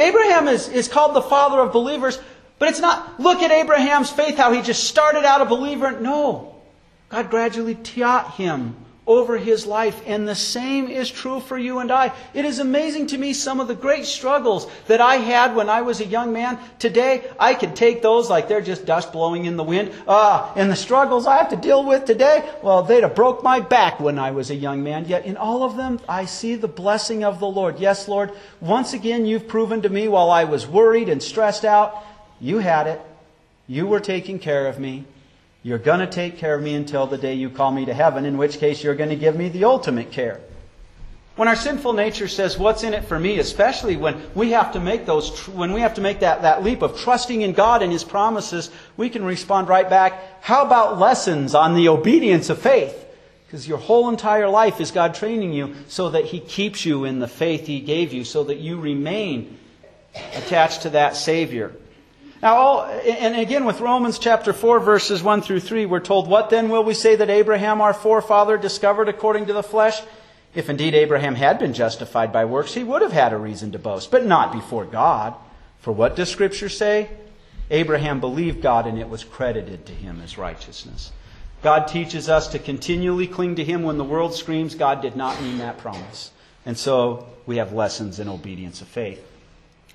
Abraham 0.00 0.48
is, 0.48 0.68
is 0.68 0.88
called 0.88 1.14
the 1.14 1.22
father 1.22 1.60
of 1.60 1.72
believers, 1.72 2.18
but 2.58 2.68
it's 2.68 2.80
not, 2.80 3.20
look 3.20 3.42
at 3.42 3.50
Abraham's 3.50 4.10
faith, 4.10 4.36
how 4.36 4.52
he 4.52 4.62
just 4.62 4.84
started 4.84 5.24
out 5.24 5.40
a 5.40 5.44
believer. 5.44 6.00
No. 6.00 6.56
God 7.08 7.30
gradually 7.30 7.74
taught 7.74 8.34
him 8.34 8.76
over 9.06 9.36
his 9.38 9.66
life. 9.66 10.00
And 10.06 10.26
the 10.26 10.34
same 10.34 10.88
is 10.88 11.10
true 11.10 11.40
for 11.40 11.58
you 11.58 11.78
and 11.78 11.90
I. 11.90 12.12
It 12.34 12.44
is 12.44 12.58
amazing 12.58 13.08
to 13.08 13.18
me 13.18 13.32
some 13.32 13.60
of 13.60 13.68
the 13.68 13.74
great 13.74 14.04
struggles 14.04 14.66
that 14.86 15.00
I 15.00 15.16
had 15.16 15.56
when 15.56 15.68
I 15.68 15.82
was 15.82 16.00
a 16.00 16.06
young 16.06 16.32
man. 16.32 16.58
Today, 16.78 17.24
I 17.38 17.54
could 17.54 17.74
take 17.74 18.02
those 18.02 18.30
like 18.30 18.48
they're 18.48 18.60
just 18.60 18.86
dust 18.86 19.12
blowing 19.12 19.46
in 19.46 19.56
the 19.56 19.64
wind. 19.64 19.92
Ah, 20.06 20.52
and 20.54 20.70
the 20.70 20.76
struggles 20.76 21.26
I 21.26 21.38
have 21.38 21.50
to 21.50 21.56
deal 21.56 21.84
with 21.84 22.04
today, 22.04 22.48
well, 22.62 22.82
they'd 22.82 23.02
have 23.02 23.14
broke 23.14 23.42
my 23.42 23.60
back 23.60 24.00
when 24.00 24.18
I 24.18 24.30
was 24.30 24.50
a 24.50 24.54
young 24.54 24.82
man. 24.82 25.06
Yet 25.06 25.24
in 25.24 25.36
all 25.36 25.62
of 25.62 25.76
them, 25.76 26.00
I 26.08 26.26
see 26.26 26.54
the 26.54 26.68
blessing 26.68 27.24
of 27.24 27.40
the 27.40 27.48
Lord. 27.48 27.78
Yes, 27.78 28.08
Lord, 28.08 28.32
once 28.60 28.92
again, 28.92 29.26
you've 29.26 29.48
proven 29.48 29.82
to 29.82 29.88
me 29.88 30.08
while 30.08 30.30
I 30.30 30.44
was 30.44 30.66
worried 30.66 31.08
and 31.08 31.22
stressed 31.22 31.64
out, 31.64 32.04
you 32.40 32.58
had 32.58 32.86
it. 32.86 33.00
You 33.66 33.86
were 33.86 34.00
taking 34.00 34.38
care 34.38 34.66
of 34.66 34.78
me. 34.78 35.04
You're 35.62 35.78
going 35.78 36.00
to 36.00 36.06
take 36.06 36.38
care 36.38 36.54
of 36.54 36.62
me 36.62 36.74
until 36.74 37.06
the 37.06 37.18
day 37.18 37.34
you 37.34 37.50
call 37.50 37.70
me 37.70 37.84
to 37.84 37.94
heaven, 37.94 38.24
in 38.24 38.38
which 38.38 38.58
case 38.58 38.82
you're 38.82 38.94
going 38.94 39.10
to 39.10 39.16
give 39.16 39.36
me 39.36 39.48
the 39.48 39.64
ultimate 39.64 40.10
care. 40.10 40.40
When 41.36 41.48
our 41.48 41.56
sinful 41.56 41.92
nature 41.92 42.28
says, 42.28 42.58
What's 42.58 42.82
in 42.82 42.92
it 42.92 43.04
for 43.04 43.18
me? 43.18 43.38
especially 43.38 43.96
when 43.96 44.20
we 44.34 44.50
have 44.50 44.72
to 44.72 44.80
make 44.80 45.06
those, 45.06 45.48
when 45.48 45.72
we 45.72 45.80
have 45.80 45.94
to 45.94 46.00
make 46.00 46.20
that, 46.20 46.42
that 46.42 46.62
leap 46.62 46.82
of 46.82 46.98
trusting 46.98 47.42
in 47.42 47.52
God 47.52 47.82
and 47.82 47.92
His 47.92 48.04
promises, 48.04 48.70
we 48.96 49.10
can 49.10 49.24
respond 49.24 49.68
right 49.68 49.88
back, 49.88 50.42
How 50.42 50.64
about 50.64 50.98
lessons 50.98 51.54
on 51.54 51.74
the 51.74 51.88
obedience 51.88 52.50
of 52.50 52.58
faith? 52.58 53.06
Because 53.46 53.66
your 53.66 53.78
whole 53.78 54.08
entire 54.08 54.48
life 54.48 54.80
is 54.80 54.90
God 54.90 55.14
training 55.14 55.52
you 55.52 55.74
so 55.88 56.10
that 56.10 56.26
He 56.26 56.40
keeps 56.40 56.84
you 56.84 57.04
in 57.04 57.20
the 57.20 57.28
faith 57.28 57.66
He 57.66 57.80
gave 57.80 58.12
you, 58.12 58.24
so 58.24 58.44
that 58.44 58.58
you 58.58 58.80
remain 58.80 59.58
attached 60.34 60.82
to 60.82 60.90
that 60.90 61.16
Savior. 61.16 61.72
Now, 62.42 62.54
all, 62.56 62.84
and 62.84 63.36
again, 63.36 63.66
with 63.66 63.80
Romans 63.80 64.18
chapter 64.18 64.52
4, 64.52 64.80
verses 64.80 65.22
1 65.22 65.42
through 65.42 65.60
3, 65.60 65.84
we're 65.84 66.00
told, 66.00 66.26
What 66.26 66.48
then 66.48 66.70
will 66.70 66.84
we 66.84 66.94
say 66.94 67.16
that 67.16 67.28
Abraham, 67.28 67.80
our 67.82 67.92
forefather, 67.92 68.56
discovered 68.56 69.08
according 69.08 69.46
to 69.46 69.52
the 69.52 69.62
flesh? 69.62 70.00
If 70.54 70.70
indeed 70.70 70.94
Abraham 70.94 71.34
had 71.34 71.58
been 71.58 71.74
justified 71.74 72.32
by 72.32 72.46
works, 72.46 72.74
he 72.74 72.82
would 72.82 73.02
have 73.02 73.12
had 73.12 73.32
a 73.32 73.38
reason 73.38 73.72
to 73.72 73.78
boast, 73.78 74.10
but 74.10 74.24
not 74.24 74.52
before 74.52 74.86
God. 74.86 75.34
For 75.80 75.92
what 75.92 76.16
does 76.16 76.30
Scripture 76.30 76.70
say? 76.70 77.10
Abraham 77.70 78.20
believed 78.20 78.62
God, 78.62 78.86
and 78.86 78.98
it 78.98 79.08
was 79.08 79.22
credited 79.22 79.86
to 79.86 79.92
him 79.92 80.20
as 80.22 80.38
righteousness. 80.38 81.12
God 81.62 81.88
teaches 81.88 82.28
us 82.28 82.48
to 82.48 82.58
continually 82.58 83.26
cling 83.26 83.56
to 83.56 83.64
Him 83.64 83.82
when 83.82 83.98
the 83.98 84.04
world 84.04 84.34
screams 84.34 84.74
God 84.74 85.02
did 85.02 85.14
not 85.14 85.42
mean 85.42 85.58
that 85.58 85.78
promise. 85.78 86.30
And 86.64 86.76
so 86.76 87.26
we 87.46 87.58
have 87.58 87.72
lessons 87.72 88.18
in 88.18 88.28
obedience 88.28 88.80
of 88.80 88.88
faith. 88.88 89.24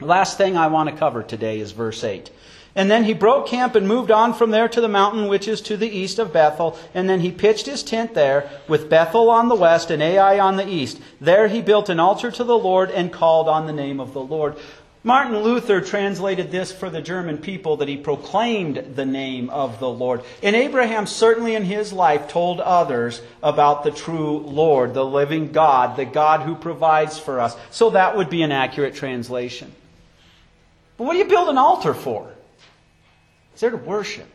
Last 0.02 0.38
thing 0.38 0.58
I 0.58 0.68
want 0.68 0.90
to 0.90 0.96
cover 0.96 1.24
today 1.24 1.60
is 1.60 1.72
verse 1.72 2.04
8. 2.04 2.30
And 2.78 2.92
then 2.92 3.06
he 3.06 3.14
broke 3.14 3.48
camp 3.48 3.76
and 3.76 3.88
moved 3.88 4.12
on 4.12 4.34
from 4.34 4.52
there 4.52 4.68
to 4.68 4.82
the 4.82 4.90
mountain 4.90 5.30
which 5.30 5.48
is 5.48 5.62
to 5.62 5.78
the 5.78 5.88
east 5.88 6.20
of 6.20 6.34
Bethel. 6.34 6.78
And 6.94 7.10
then 7.10 7.22
he 7.22 7.32
pitched 7.32 7.66
his 7.66 7.82
tent 7.82 8.14
there, 8.14 8.50
with 8.68 8.90
Bethel 8.90 9.30
on 9.30 9.48
the 9.48 9.56
west 9.56 9.90
and 9.90 10.04
Ai 10.04 10.40
on 10.40 10.58
the 10.58 10.68
east. 10.68 11.00
There 11.22 11.48
he 11.48 11.62
built 11.62 11.88
an 11.88 12.02
altar 12.02 12.30
to 12.32 12.44
the 12.44 12.58
Lord 12.58 12.92
and 12.92 13.14
called 13.14 13.48
on 13.48 13.66
the 13.66 13.74
name 13.74 14.02
of 14.02 14.12
the 14.12 14.22
Lord. 14.22 14.58
Martin 15.06 15.38
Luther 15.38 15.80
translated 15.80 16.52
this 16.52 16.74
for 16.74 16.90
the 16.90 17.02
German 17.02 17.38
people 17.38 17.78
that 17.78 17.88
he 17.88 17.96
proclaimed 17.96 18.96
the 18.96 19.06
name 19.06 19.50
of 19.52 19.80
the 19.80 19.88
Lord. 19.88 20.24
And 20.44 20.56
Abraham 20.56 21.06
certainly 21.06 21.56
in 21.56 21.64
his 21.64 21.94
life 21.94 22.28
told 22.28 22.60
others 22.60 23.22
about 23.42 23.84
the 23.84 23.92
true 23.92 24.40
Lord, 24.40 24.94
the 24.94 25.06
living 25.06 25.54
God, 25.54 25.96
the 25.96 26.06
God 26.06 26.42
who 26.42 26.56
provides 26.56 27.18
for 27.18 27.40
us. 27.40 27.56
So 27.70 27.92
that 27.92 28.18
would 28.18 28.30
be 28.30 28.42
an 28.42 28.52
accurate 28.52 28.96
translation. 28.96 29.72
But 30.98 31.04
what 31.06 31.14
do 31.14 31.20
you 31.20 31.26
build 31.26 31.50
an 31.50 31.58
altar 31.58 31.94
for? 31.94 32.32
It's 33.52 33.62
there 33.62 33.72
to 33.72 33.78
worship. 33.78 34.28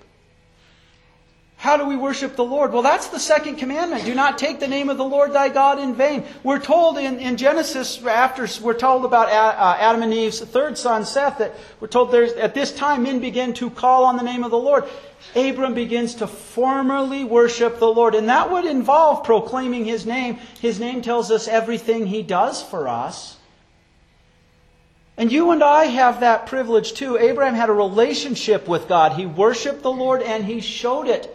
How 1.61 1.77
do 1.77 1.85
we 1.85 1.95
worship 1.95 2.37
the 2.37 2.45
Lord? 2.45 2.73
Well, 2.73 2.81
that's 2.81 3.09
the 3.09 3.19
second 3.19 3.57
commandment. 3.57 4.07
Do 4.07 4.15
not 4.15 4.39
take 4.39 4.61
the 4.61 4.67
name 4.67 4.89
of 4.89 4.97
the 4.97 5.05
Lord 5.05 5.35
thy 5.35 5.51
God 5.51 5.79
in 5.79 5.95
vain. 5.95 6.25
We're 6.43 6.59
told 6.59 6.97
in, 6.97 7.19
in 7.19 7.37
Genesis, 7.37 8.03
after 8.03 8.49
we're 8.63 8.73
told 8.73 9.05
about 9.05 9.29
uh, 9.29 9.77
Adam 9.79 10.03
and 10.03 10.15
Eve's 10.15 10.41
third 10.41 10.79
son, 10.79 11.05
Seth, 11.05 11.37
that 11.37 11.55
we're 11.79 11.89
told 11.89 12.13
there's, 12.13 12.33
at 12.33 12.55
this 12.55 12.73
time 12.73 13.03
men 13.03 13.21
begin 13.21 13.53
to 13.55 13.69
call 13.69 14.05
on 14.05 14.17
the 14.17 14.23
name 14.23 14.43
of 14.43 14.51
the 14.51 14.57
Lord. 14.57 14.85
Abram 15.37 15.75
begins 15.75 16.15
to 16.15 16.27
formally 16.27 17.25
worship 17.25 17.79
the 17.79 17.93
Lord. 17.93 18.15
And 18.15 18.31
that 18.31 18.51
would 18.51 18.65
involve 18.65 19.25
proclaiming 19.25 19.85
his 19.85 20.07
name. 20.07 20.37
His 20.63 20.81
name 20.81 21.03
tells 21.03 21.31
us 21.31 21.47
everything 21.47 22.07
he 22.07 22.23
does 22.23 22.63
for 22.63 22.89
us. 22.89 23.37
And 25.21 25.31
you 25.31 25.51
and 25.51 25.63
I 25.63 25.85
have 25.85 26.21
that 26.21 26.47
privilege 26.47 26.95
too. 26.95 27.19
Abraham 27.19 27.55
had 27.55 27.69
a 27.69 27.75
relationship 27.75 28.67
with 28.67 28.89
God. 28.89 29.13
He 29.13 29.27
worshiped 29.27 29.83
the 29.83 29.93
Lord 29.93 30.23
and 30.23 30.47
he 30.47 30.63
showed 30.63 31.09
it. 31.09 31.29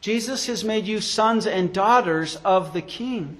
Jesus 0.00 0.46
has 0.48 0.64
made 0.64 0.86
you 0.86 1.00
sons 1.00 1.46
and 1.46 1.72
daughters 1.72 2.34
of 2.44 2.72
the 2.72 2.82
King. 2.82 3.36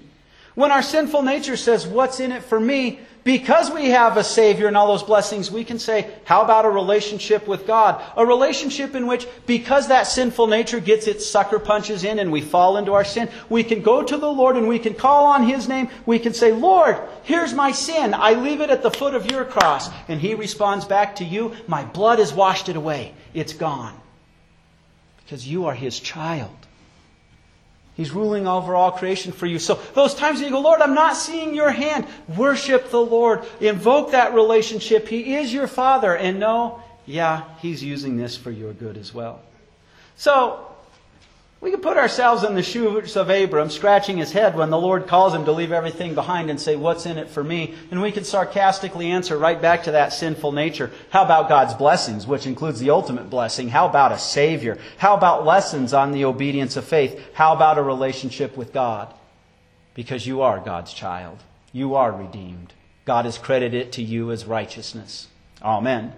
When 0.55 0.71
our 0.71 0.81
sinful 0.81 1.21
nature 1.21 1.57
says, 1.57 1.85
What's 1.85 2.19
in 2.19 2.31
it 2.31 2.43
for 2.43 2.59
me? 2.59 2.99
Because 3.25 3.71
we 3.71 3.89
have 3.89 4.17
a 4.17 4.23
Savior 4.23 4.67
and 4.67 4.77
all 4.77 4.87
those 4.87 5.01
blessings, 5.01 5.49
we 5.49 5.63
can 5.63 5.79
say, 5.79 6.13
How 6.25 6.43
about 6.43 6.63
a 6.63 6.69
relationship 6.69 7.47
with 7.47 7.67
God? 7.67 8.01
A 8.15 8.25
relationship 8.25 8.95
in 8.95 9.07
which, 9.07 9.27
because 9.45 9.87
that 9.89 10.03
sinful 10.03 10.47
nature 10.47 10.79
gets 10.79 11.07
its 11.07 11.25
sucker 11.25 11.59
punches 11.59 12.03
in 12.03 12.19
and 12.19 12.31
we 12.31 12.39
fall 12.39 12.77
into 12.77 12.93
our 12.93 13.03
sin, 13.03 13.29
we 13.49 13.63
can 13.63 13.81
go 13.81 14.01
to 14.01 14.17
the 14.17 14.31
Lord 14.31 14.55
and 14.55 14.67
we 14.67 14.79
can 14.79 14.93
call 14.93 15.25
on 15.25 15.43
His 15.43 15.67
name. 15.67 15.89
We 16.05 16.19
can 16.19 16.33
say, 16.33 16.53
Lord, 16.53 16.97
here's 17.23 17.53
my 17.53 17.71
sin. 17.71 18.13
I 18.13 18.33
leave 18.33 18.61
it 18.61 18.69
at 18.69 18.83
the 18.83 18.91
foot 18.91 19.15
of 19.15 19.29
your 19.29 19.43
cross. 19.43 19.89
And 20.07 20.21
He 20.21 20.35
responds 20.35 20.85
back 20.85 21.17
to 21.17 21.25
you, 21.25 21.53
My 21.67 21.83
blood 21.83 22.19
has 22.19 22.31
washed 22.31 22.69
it 22.69 22.75
away. 22.75 23.13
It's 23.33 23.53
gone. 23.53 23.99
Because 25.17 25.47
you 25.47 25.65
are 25.65 25.73
His 25.73 25.99
child. 25.99 26.64
He's 27.95 28.11
ruling 28.11 28.45
over 28.45 28.75
all 28.75 28.91
creation 28.91 29.31
for 29.31 29.45
you. 29.45 29.57
So 29.57 29.79
those 29.93 30.13
times 30.13 30.39
when 30.39 30.49
you 30.49 30.51
go, 30.51 30.59
Lord, 30.59 30.81
I'm 30.81 30.93
not 30.93 31.15
seeing 31.15 31.55
your 31.55 31.71
hand, 31.71 32.05
worship 32.35 32.89
the 32.89 33.01
Lord. 33.01 33.45
Invoke 33.61 34.11
that 34.11 34.33
relationship. 34.33 35.07
He 35.07 35.35
is 35.35 35.53
your 35.53 35.67
Father. 35.67 36.15
And 36.15 36.39
know, 36.39 36.83
yeah, 37.05 37.43
He's 37.59 37.81
using 37.81 38.17
this 38.17 38.35
for 38.35 38.51
your 38.51 38.73
good 38.73 38.97
as 38.97 39.13
well. 39.13 39.41
So 40.17 40.74
we 41.65 41.71
can 41.71 41.81
put 41.81 41.97
ourselves 41.97 42.43
in 42.43 42.53
the 42.53 42.61
shoes 42.61 43.17
of 43.17 43.31
Abram, 43.31 43.71
scratching 43.71 44.17
his 44.17 44.31
head 44.31 44.55
when 44.55 44.69
the 44.69 44.77
Lord 44.77 45.07
calls 45.07 45.33
him 45.33 45.45
to 45.45 45.51
leave 45.51 45.71
everything 45.71 46.13
behind 46.13 46.51
and 46.51 46.61
say, 46.61 46.75
What's 46.75 47.07
in 47.07 47.17
it 47.17 47.27
for 47.27 47.43
me? 47.43 47.73
And 47.89 48.03
we 48.03 48.11
can 48.11 48.23
sarcastically 48.23 49.07
answer 49.07 49.35
right 49.35 49.59
back 49.59 49.81
to 49.85 49.91
that 49.93 50.13
sinful 50.13 50.51
nature. 50.51 50.91
How 51.09 51.25
about 51.25 51.49
God's 51.49 51.73
blessings, 51.73 52.27
which 52.27 52.45
includes 52.45 52.79
the 52.79 52.91
ultimate 52.91 53.31
blessing? 53.31 53.69
How 53.69 53.87
about 53.87 54.11
a 54.11 54.19
Savior? 54.19 54.77
How 54.99 55.17
about 55.17 55.43
lessons 55.43 55.91
on 55.91 56.11
the 56.11 56.25
obedience 56.25 56.77
of 56.77 56.85
faith? 56.85 57.19
How 57.33 57.55
about 57.55 57.79
a 57.79 57.83
relationship 57.83 58.55
with 58.55 58.71
God? 58.71 59.11
Because 59.95 60.27
you 60.27 60.43
are 60.43 60.59
God's 60.59 60.93
child. 60.93 61.39
You 61.71 61.95
are 61.95 62.11
redeemed. 62.11 62.73
God 63.05 63.25
has 63.25 63.39
credited 63.39 63.87
it 63.87 63.91
to 63.93 64.03
you 64.03 64.29
as 64.29 64.45
righteousness. 64.45 65.29
Amen. 65.63 66.13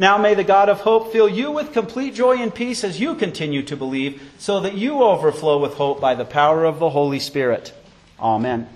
Now 0.00 0.16
may 0.16 0.32
the 0.32 0.44
God 0.44 0.70
of 0.70 0.80
hope 0.80 1.12
fill 1.12 1.28
you 1.28 1.50
with 1.50 1.74
complete 1.74 2.14
joy 2.14 2.38
and 2.38 2.54
peace 2.54 2.84
as 2.84 2.98
you 2.98 3.14
continue 3.14 3.62
to 3.64 3.76
believe, 3.76 4.32
so 4.38 4.58
that 4.60 4.72
you 4.72 5.02
overflow 5.02 5.58
with 5.58 5.74
hope 5.74 6.00
by 6.00 6.14
the 6.14 6.24
power 6.24 6.64
of 6.64 6.78
the 6.78 6.88
Holy 6.88 7.18
Spirit. 7.18 7.74
Amen. 8.18 8.66